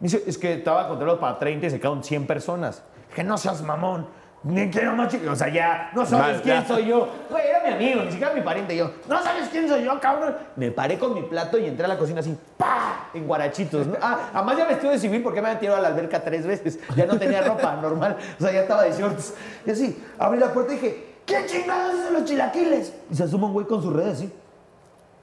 [0.00, 2.82] Me dice, es que estaba controlado para 30 y se quedaron 100 personas.
[3.08, 4.06] Dije, no seas mamón.
[4.42, 5.26] Ni quiero más chi-".
[5.26, 6.66] O sea, ya, no sabes quién ya.
[6.66, 7.08] soy yo.
[7.28, 8.76] Güey, era mi amigo, ni siquiera mi pariente.
[8.76, 10.36] Yo, no sabes quién soy yo, cabrón.
[10.56, 13.08] Me paré con mi plato y entré a la cocina así, ¡pa!
[13.14, 13.86] En guarachitos.
[13.86, 13.96] ¿no?
[14.00, 16.78] Ah, además ya vestido de civil porque me habían tirado a la alberca tres veces.
[16.96, 18.16] Ya no tenía ropa normal.
[18.38, 19.34] O sea, ya estaba de shorts.
[19.66, 22.92] Y así, abrí la puerta y dije, ¿qué chingados son los chilaquiles?
[23.10, 24.32] Y se asoma un güey con sus redes así.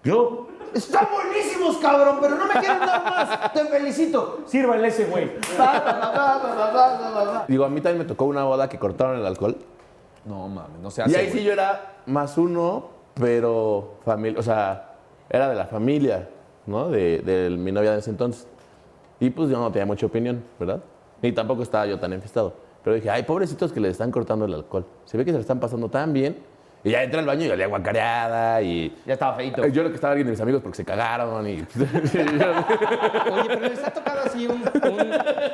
[0.06, 0.48] Yo.
[0.74, 3.54] Están buenísimos, cabrón, pero no me quieren dar más.
[3.54, 4.42] Te felicito.
[4.46, 5.32] Sírvanle ese güey.
[7.48, 9.58] Digo, a mí también me tocó una boda que cortaron el alcohol.
[10.26, 11.12] No mames, no se hace.
[11.12, 14.96] Y ahí sí yo era más uno, pero familia, o sea,
[15.30, 16.28] era de la familia,
[16.66, 16.90] ¿no?
[16.90, 18.48] De, mi novia de ese entonces.
[19.20, 20.82] Y pues yo no tenía mucha opinión, ¿verdad?
[21.22, 22.54] Ni tampoco estaba yo tan enfistado.
[22.84, 24.86] Pero dije, ay, pobrecitos que le están cortando el alcohol.
[25.06, 26.38] Se ve que se le están pasando tan bien
[26.86, 28.96] y ya entré al baño y olía guacareada y...
[29.08, 29.66] Ya estaba feito.
[29.66, 31.66] Yo creo que estaba alguien de mis amigos porque se cagaron y...
[31.76, 35.12] Oye, pero les ha tocado así un, un,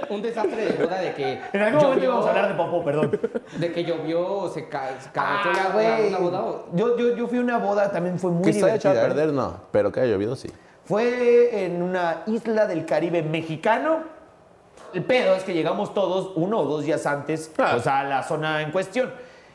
[0.09, 1.39] un desastre de boda de que.
[1.53, 3.19] En algún momento íbamos a hablar de popó, perdón.
[3.57, 6.09] De que llovió se, ca se Ah, güey.
[6.09, 6.41] una boda.
[6.43, 8.95] o- Yo, yo, yo fui a una boda, también fue muy que se haya echado
[8.99, 9.23] a divertida.
[9.23, 9.27] ¿eh?
[9.27, 9.61] perder, no.
[9.71, 10.49] Pero que haya llovido, sí.
[10.83, 13.99] Fue en una isla del Caribe mexicano.
[14.93, 17.69] El pedo es que llegamos todos uno o dos días antes Ah.
[17.73, 19.11] pues, a la zona en cuestión.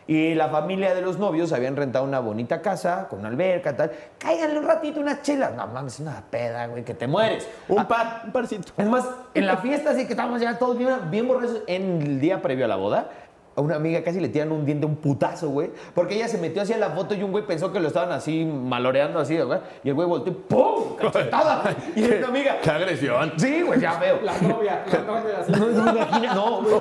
[0.09, 3.91] Y la familia de los novios habían rentado una bonita casa con una alberca, tal.
[4.19, 5.53] Cáiganle un ratito unas chelas.
[5.55, 7.49] No mames, una peda, güey, que te mueres.
[7.69, 8.73] Un Ah, par, un parcito.
[8.77, 12.21] Es más, en la fiesta, así que estábamos ya todos bien, bien borrachos en el
[12.21, 13.09] día previo a la boda.
[13.57, 15.71] A una amiga casi le tiran un diente, un putazo, güey.
[15.95, 18.45] Porque ella se metió hacia la foto y un güey pensó que lo estaban así
[18.45, 19.59] maloreando así, güey.
[19.83, 20.95] Y el güey volteó y ¡pum!
[21.01, 21.75] ¡Cachetada!
[21.97, 22.59] Y era una amiga.
[22.63, 23.33] ¡Qué agresión!
[23.39, 24.21] Sí, güey, ya veo.
[24.23, 25.53] La novia, la novia así.
[25.59, 26.75] No, no, imagina, no, güey.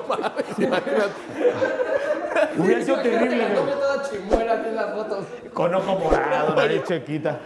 [2.58, 5.24] Hubiera sido terrible, La novia toda chimuela aquí en las fotos.
[5.52, 7.38] Con ojo morado, nariz chiquita.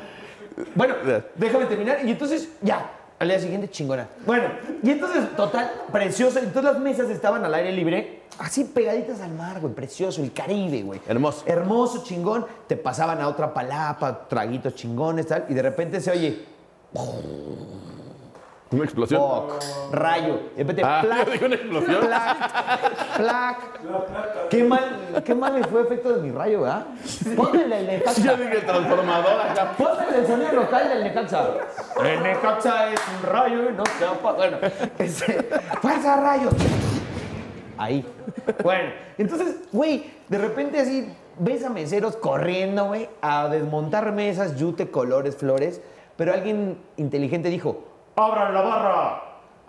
[0.75, 0.95] Bueno,
[1.35, 1.99] déjame terminar.
[2.05, 4.09] Y entonces, ya, al día siguiente, chingona.
[4.27, 4.49] Bueno,
[4.83, 6.39] y entonces, total, precioso.
[6.39, 10.83] Entonces las mesas estaban al aire libre, así pegaditas al mar, güey, precioso, el Caribe,
[10.83, 11.01] güey.
[11.07, 11.45] Hermoso.
[11.47, 12.47] Hermoso, chingón.
[12.67, 15.47] Te pasaban a otra palapa, traguitos chingones, tal.
[15.49, 16.45] Y de repente se oye.
[18.73, 19.21] Una explosión.
[19.21, 19.93] Fuck.
[19.93, 20.39] Rayo.
[20.57, 22.01] Repente, Ah, plac, yo dije una explosión.
[22.07, 23.57] plac, plac.
[24.49, 26.87] Qué mal, qué mal fue efecto de mi rayo, ¿verdad?
[27.37, 28.35] Póngale el Yo Necaxa.
[28.35, 29.73] dije el transformador acá.
[29.77, 31.49] Póngale el sonido local del Necaxa.
[32.05, 34.59] El Necaxa es un rayo y no se apa- Bueno,
[34.99, 35.43] ese,
[35.83, 36.51] ¡fuerza rayo!
[37.77, 38.05] Ahí.
[38.63, 44.91] Bueno, entonces, güey, de repente así ves a meseros corriendo, güey, a desmontar mesas, yute,
[44.91, 45.81] colores, flores,
[46.17, 47.85] pero alguien inteligente dijo,
[48.23, 49.23] ¡abran la barra!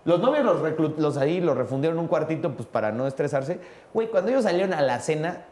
[0.04, 3.60] Los novios los, los ahí los refundieron un cuartito pues para no estresarse.
[3.94, 5.46] Güey, cuando ellos salieron a la cena,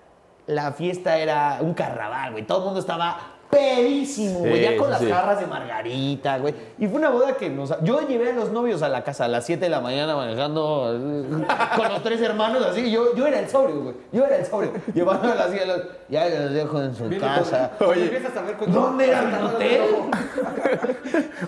[0.48, 2.48] la fiesta era un carnaval, güey.
[2.48, 3.18] Todo el mundo estaba
[3.50, 4.58] pedísimo, güey.
[4.58, 5.10] Sí, ya con sí, las sí.
[5.10, 6.54] jarras de margarita, güey.
[6.78, 7.74] Y fue una boda que nos...
[7.84, 10.94] Yo llevé a los novios a la casa a las 7 de la mañana manejando
[10.96, 12.92] eh, con los tres hermanos así.
[12.92, 13.96] Yo, yo era el sobrio, güey.
[14.12, 14.74] Yo era el sobrio.
[14.94, 15.82] Llevando así a los...
[16.10, 17.72] Ya los dejo en su casa.
[17.80, 19.82] Oye, empiezas a ver con ¿Dónde era el hotel?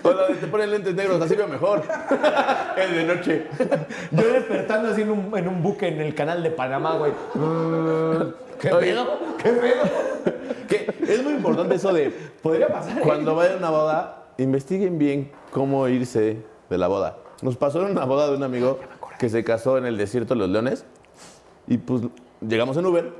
[0.02, 1.82] O la de te ponen lentes negros, así veo mejor.
[2.76, 3.46] Es de noche.
[4.10, 7.12] Yo despertando así en un, en un buque en el canal de Panamá, güey.
[8.62, 9.18] ¿Qué pedo?
[9.42, 9.82] ¿Qué pedo?
[10.68, 12.10] Que es muy importante eso de
[12.42, 12.96] Podría pasar.
[12.98, 13.00] ¿eh?
[13.02, 16.38] cuando vayan a una boda, investiguen bien cómo irse
[16.70, 17.18] de la boda.
[17.42, 18.78] Nos pasó en una boda de un amigo
[19.18, 20.84] que se casó en el desierto de los leones
[21.66, 22.02] y pues
[22.40, 23.12] llegamos en Uber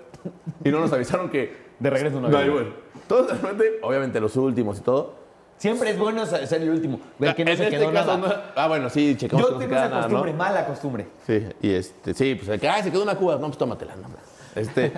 [0.65, 2.73] y no nos avisaron que De regreso no había Uber.
[3.09, 5.15] Todos de repente, obviamente los últimos y todo.
[5.59, 7.01] Siempre es bueno ser el último.
[7.19, 8.29] Ver que no en se este quedó caso nada.
[8.37, 10.03] no- ah, bueno, sí, checamos Yo tengo esa nada, ¿no?
[10.09, 11.07] costumbre, mala costumbre.
[11.27, 13.95] Sí, y este, sí, pues el que, ay, se quedó una cuba, no, pues tómatela,
[13.97, 14.09] no.
[14.61, 14.93] Este,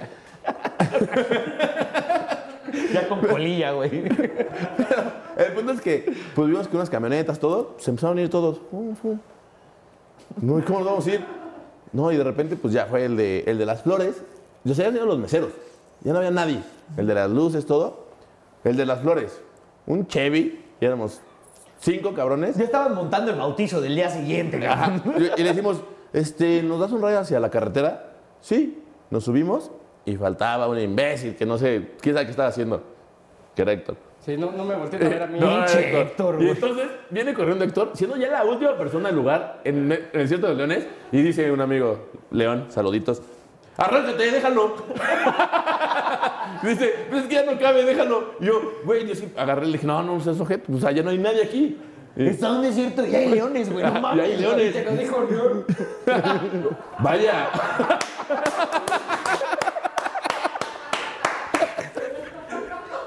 [2.93, 4.05] Ya con colilla, güey.
[5.37, 8.61] el punto es que, pues vimos que unas camionetas, todo, se empezaron a ir todos.
[8.71, 9.19] Fum, fum.
[10.41, 11.25] No, ¿y cómo nos vamos a ir?
[11.93, 14.23] No, y de repente, pues ya fue el de, el de las flores.
[14.65, 15.51] Yo sé, ya tenían los meseros.
[16.03, 16.61] Ya no había nadie.
[16.97, 18.07] El de las luces, todo.
[18.65, 19.41] El de las flores.
[19.87, 21.21] Un Chevy, y éramos
[21.79, 22.57] cinco cabrones.
[22.57, 25.03] Ya estaban montando el bautizo del día siguiente, cabrón.
[25.37, 28.15] Y le decimos, este, ¿nos das un rayo hacia la carretera?
[28.41, 28.83] Sí.
[29.11, 29.71] Nos subimos
[30.05, 32.83] y faltaba un imbécil que no sé, quién sabe qué estaba haciendo.
[33.55, 33.97] Que era Héctor.
[34.21, 35.39] Sí, no, no me volteé a ver a mí.
[35.41, 36.51] No, Pinche Héctor, Y güey.
[36.51, 40.47] entonces viene corriendo Héctor, siendo ya la última persona del lugar en, en el desierto
[40.47, 43.23] de los leones, y dice un amigo, León, saluditos,
[43.77, 44.75] arráncate, déjalo.
[46.63, 48.35] dice, pues es que ya no cabe, déjalo.
[48.41, 51.03] Y yo, güey, yo sí agarré y le dije, no, no seas sujeto, pues allá
[51.03, 51.79] no hay nadie aquí.
[52.17, 53.85] Está un desierto y hay leones, güey.
[53.85, 54.25] No Ajá, y mames.
[54.25, 54.73] hay leones.
[54.73, 55.65] Te lo dijo León.
[57.01, 57.49] Vaya.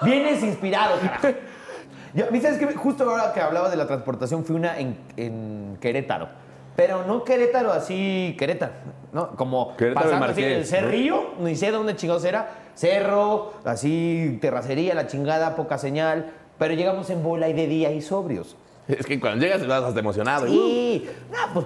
[0.08, 1.28] Vienes inspirado, carajo.
[2.13, 2.65] Yo, a mí, ¿sabes qué?
[2.74, 6.30] Justo ahora que hablaba de la transportación, fui una en, en Querétaro.
[6.76, 8.74] Pero no Querétaro así, Querétaro,
[9.12, 9.36] ¿no?
[9.36, 12.50] Como Querétaro pasando el así Marqués, el cerrillo, ni sé dónde chingados era.
[12.76, 16.32] Cerro, así, terracería, la chingada, poca señal.
[16.58, 18.56] Pero llegamos en bola y de día y sobrios.
[18.88, 20.48] Es que cuando llegas vas hasta emocionado.
[20.48, 21.65] y, uh, Sí, no, pues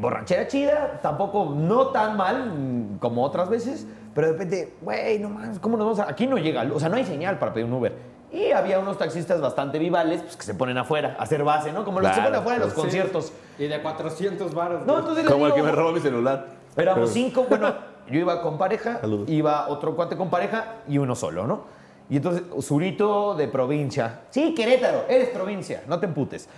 [0.00, 2.52] borrachera chida, tampoco no tan mal
[3.00, 6.10] como otras veces, pero de repente, güey, no mames, ¿cómo nos vamos a...?
[6.10, 7.92] Aquí no llega, o sea, no hay señal para pedir un Uber.
[8.30, 11.84] Y había unos taxistas bastante vivales pues, que se ponen afuera a hacer base, ¿no?
[11.84, 12.80] Como los que se ponen afuera en los Sí.
[12.80, 13.32] conciertos.
[13.58, 14.84] Y de 400 varos.
[14.86, 16.46] No, entonces Como el que me robó mi celular.
[16.76, 17.74] Éramos cinco, bueno,
[18.10, 19.28] yo iba con pareja, Saludos.
[19.28, 21.64] iba otro cuate con pareja y uno solo, ¿no?
[22.10, 24.20] Y entonces, Zurito de provincia.
[24.30, 26.48] Sí, Querétaro, eres provincia, no te emputes.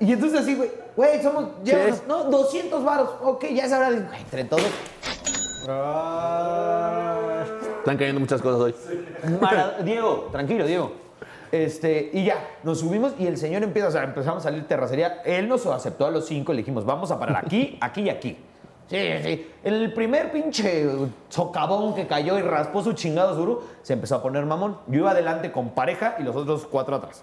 [0.00, 4.64] Y entonces así, güey, güey, somos, llévanos, no, 200 varos, ok, ya güey, entre todos.
[7.78, 8.74] Están cayendo muchas cosas hoy.
[9.82, 10.92] Diego, tranquilo, Diego.
[11.50, 15.22] Este, y ya, nos subimos y el señor empieza, o sea, empezamos a salir terracería.
[15.24, 18.36] Él nos aceptó a los cinco le dijimos, vamos a parar aquí, aquí y aquí.
[18.88, 19.50] Sí, sí.
[19.62, 20.86] El primer pinche
[21.30, 24.76] socavón que cayó y raspó su chingado suru, se empezó a poner mamón.
[24.88, 27.22] Yo iba adelante con pareja y los otros cuatro atrás.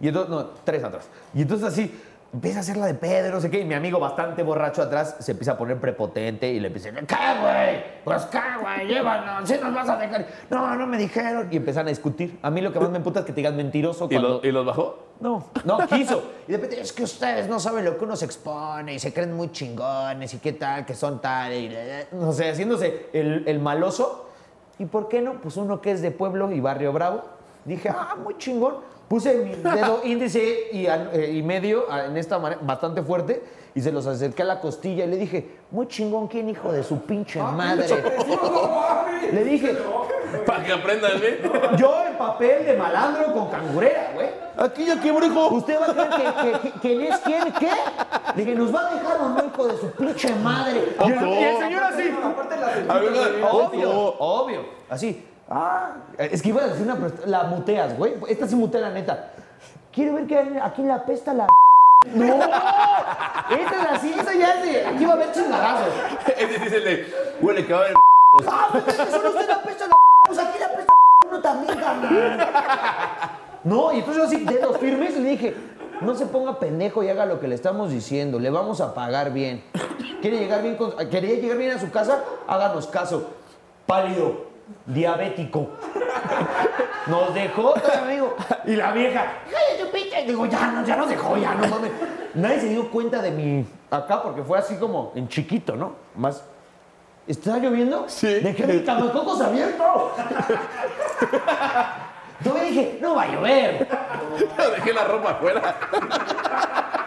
[0.00, 1.08] Y entonces, no, tres atrás.
[1.34, 1.92] Y entonces así,
[2.32, 5.16] empieza a hacer la de Pedro, no sé qué, y mi amigo bastante borracho atrás
[5.18, 7.84] se empieza a poner prepotente y le empieza a decir, ¿qué, güey?
[8.04, 10.26] Pues qué, güey, llévanos, si nos vas a dejar.
[10.50, 11.48] No, no me dijeron.
[11.50, 12.38] Y empiezan a discutir.
[12.42, 14.28] A mí lo que más me emputa es que te digan mentiroso ¿Y, cuando...
[14.42, 14.98] lo- y los bajó?
[15.20, 16.22] No, no, quiso.
[16.46, 19.12] Y de repente, es que ustedes no saben lo que uno se expone y se
[19.12, 21.74] creen muy chingones y qué tal, que son tal, y,
[22.12, 24.28] no sé, haciéndose el, el maloso.
[24.78, 25.40] ¿Y por qué no?
[25.40, 27.22] Pues uno que es de pueblo y barrio bravo.
[27.64, 28.76] Dije, ah, muy chingón.
[29.08, 33.42] Puse mi dedo índice y, eh, y medio ah, en esta manera, bastante fuerte,
[33.74, 36.82] y se los acerqué a la costilla y le dije, muy chingón, ¿quién hijo de
[36.82, 37.86] su pinche madre?
[39.32, 39.76] le dije,
[40.44, 41.40] Para que aprendan, ¿eh?
[41.78, 44.28] yo en papel de malandro con cangurera, güey.
[44.58, 45.54] Aquí ya qué brujo.
[45.54, 47.44] ¿Usted va a creer que, que, que- que es quién?
[47.60, 47.70] ¿Qué?
[48.34, 50.96] Le dije, ¿nos va a dejar o no, hijo de su pinche madre?
[51.06, 52.10] Y el, y el señor así.
[52.88, 54.60] A ver, Obvio, obvio.
[54.90, 55.24] Así.
[55.50, 56.98] Ah, es que iba a decir una.
[57.26, 58.14] La muteas, güey.
[58.28, 59.32] Esta sí mutea la neta.
[59.92, 61.46] Quiero ver que aquí la pesta la.
[62.14, 64.86] No, esa es así, esa ya es de.
[64.86, 65.88] Aquí va a haber chingadazos.
[66.38, 67.14] Ese es el de.
[67.40, 67.94] Huele que va a haber.
[68.46, 69.96] ¡Ah, pues es que solo usted apesta la
[70.26, 70.92] pues aquí la apesta
[71.26, 72.40] uno también, carnal.
[73.64, 75.56] No, y entonces yo así, dedos firmes, le dije,
[76.00, 79.32] no se ponga pendejo y haga lo que le estamos diciendo, le vamos a pagar
[79.32, 79.64] bien.
[80.20, 82.22] ¿Quiere llegar bien con- ¿Quería llegar bien a su casa?
[82.46, 83.30] Háganos caso.
[83.86, 84.46] Pálido,
[84.86, 85.70] diabético.
[87.06, 87.74] Nos dejó,
[88.08, 89.78] digo, y la vieja, ¡ay!
[90.26, 91.90] Digo, ya, no, ya nos dejó, ya, no mames.
[92.34, 95.94] Nadie se dio cuenta de mi acá porque fue así como en chiquito, ¿no?
[96.14, 96.42] Más.
[97.26, 98.04] ¿Está lloviendo?
[98.08, 98.26] Sí.
[98.40, 100.12] Dejé mis camacocos abiertos.
[102.44, 103.88] Yo me dije, no va a llover.
[104.76, 105.76] Dejé la ropa afuera.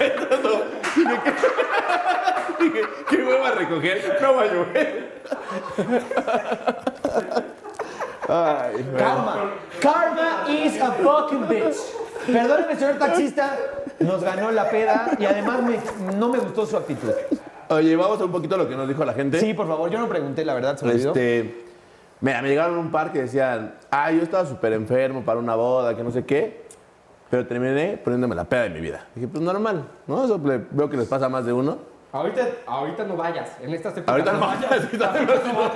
[0.00, 0.60] Entonces,
[0.96, 1.32] dije, ¿qué,
[2.60, 4.18] dije, ¿qué hueva a recoger?
[4.22, 5.12] No va a llover.
[8.28, 8.86] Ay.
[8.96, 9.50] Karma.
[9.80, 11.76] Karma is a fucking bitch.
[12.26, 13.56] Perdóneme, señor taxista.
[14.00, 17.10] Nos ganó la peda y además me- no me gustó su actitud.
[17.70, 19.40] Oye, vamos a un poquito a lo que nos dijo la gente.
[19.40, 21.10] Sí, por favor, yo no pregunté, la verdad, se me olvidó.
[21.10, 21.64] Este,
[22.20, 25.94] mira, me llegaron un par que decían, ah, yo estaba súper enfermo para una boda,
[25.96, 26.64] que no sé qué,
[27.30, 29.06] pero terminé poniéndome la peda de mi vida.
[29.14, 30.24] Dije, pues normal, ¿no?
[30.24, 31.78] Eso le- veo que les pasa a más de uno.
[32.10, 33.50] Ahorita, ahorita no vayas.
[33.60, 34.92] En estas épocas Ahorita no vayas.
[34.92, 35.74] no vayas.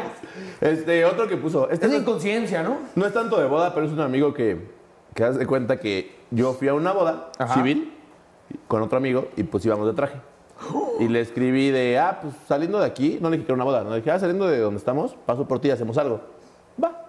[0.60, 2.78] Este, otro que puso, este Es no, inconsciencia, ¿no?
[2.94, 4.68] no es tanto de boda, pero es un amigo que,
[5.14, 7.54] que hace cuenta que yo fui a una boda Ajá.
[7.54, 7.92] civil
[8.66, 10.20] con otro amigo y pues íbamos de traje.
[11.00, 13.64] Y le escribí de, ah, pues saliendo de aquí, no le dije que era una
[13.64, 16.20] boda, no le dije, ah, saliendo de donde estamos, paso por ti y hacemos algo.
[16.82, 17.06] Va.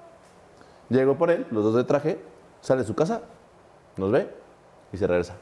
[0.89, 2.19] Llego por él, los dos de traje,
[2.61, 3.21] sale de su casa,
[3.95, 4.28] nos ve
[4.91, 5.36] y se regresa.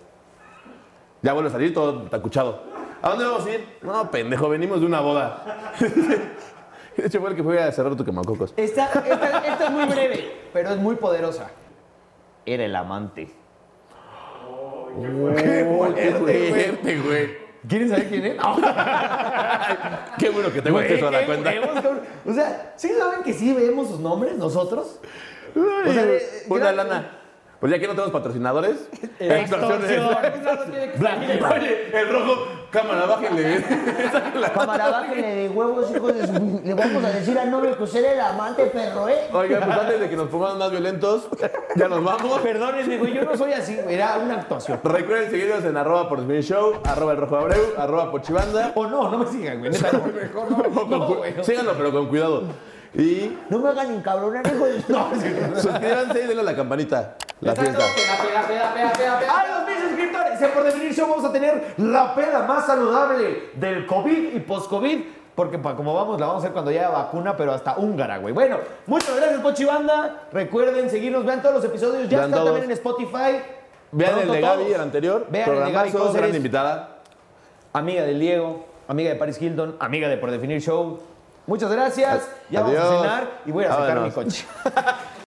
[1.21, 2.63] Ya vuelve a salir todo tacuchado.
[3.02, 3.68] ¿A dónde vamos a ir?
[3.82, 5.74] No, pendejo, venimos de una boda.
[6.97, 8.54] De hecho, fue el que fue a cerrar tu quemacocos.
[8.58, 11.49] Esta, esta- esta es muy breve, pero es muy poderosa.
[12.45, 13.32] Era el amante.
[15.38, 17.38] Qué fuerte, güey.
[17.68, 18.36] ¿Quieren saber quién es?
[20.18, 21.49] Qué bueno que tengo Güey, acceso a la qué cuenta.
[21.52, 22.02] huevos, cabrón.
[22.26, 24.99] O sea, ¿sí saben que sí vemos sus nombres nosotros?
[25.56, 27.18] O sea, eh, Una gran- lana.
[27.60, 28.89] Pues ya que no tenemos patrocinadores.
[29.20, 29.84] Extorsión.
[31.52, 33.63] Oye, el rojo, cámara, bájenle.
[34.53, 36.61] Cámara, bájenle de huevos, hijos de su...
[36.63, 39.28] Le vamos a decir al novio que usted era el amante, perro, ¿eh?
[39.34, 41.28] Oigan, pues antes de que nos pongamos más violentos,
[41.76, 42.39] ya nos vamos.
[42.39, 44.80] Perdónenme, güey, yo no soy así, güey, era una actuación.
[44.84, 48.72] Recuerden seguirnos en arroba por Definir show, arroba el rojo abreu, arroba pochibanda.
[48.76, 49.72] O no, no me sigan, güey.
[49.72, 49.78] no,
[50.22, 50.51] mejor
[50.89, 50.97] no.
[50.97, 51.34] No, güey.
[51.36, 51.43] no.
[51.43, 52.43] Síganlo, pero con cuidado.
[52.93, 54.84] Y No me hagan encabronar, hijo de...
[54.89, 57.15] No, es suscríbanse y denle a la campanita.
[57.39, 57.78] La fiesta.
[57.78, 59.39] Peda, peda, peda, peda, peda, peda.
[59.39, 60.01] ¡A los mil
[60.50, 65.02] por definir show vamos a tener la peda más saludable del COVID y post-COVID.
[65.36, 68.34] Porque como vamos, la vamos a hacer cuando ya haya vacuna, pero hasta húngara, güey.
[68.34, 70.28] Bueno, muchas gracias, Pochibanda.
[70.32, 72.10] Recuerden seguirnos, vean todos los episodios.
[72.10, 73.42] Ya están también en Spotify.
[73.92, 74.76] Vean el de Gaby, todos.
[74.76, 75.28] el anterior.
[75.30, 76.98] Vean el de Programazo, gran invitada.
[77.74, 81.00] Amiga del Diego, amiga de Paris Hilton, amiga de Por Definir Show.
[81.48, 82.30] Muchas gracias.
[82.50, 84.46] Ya vamos a cenar y voy a sacar mi coche.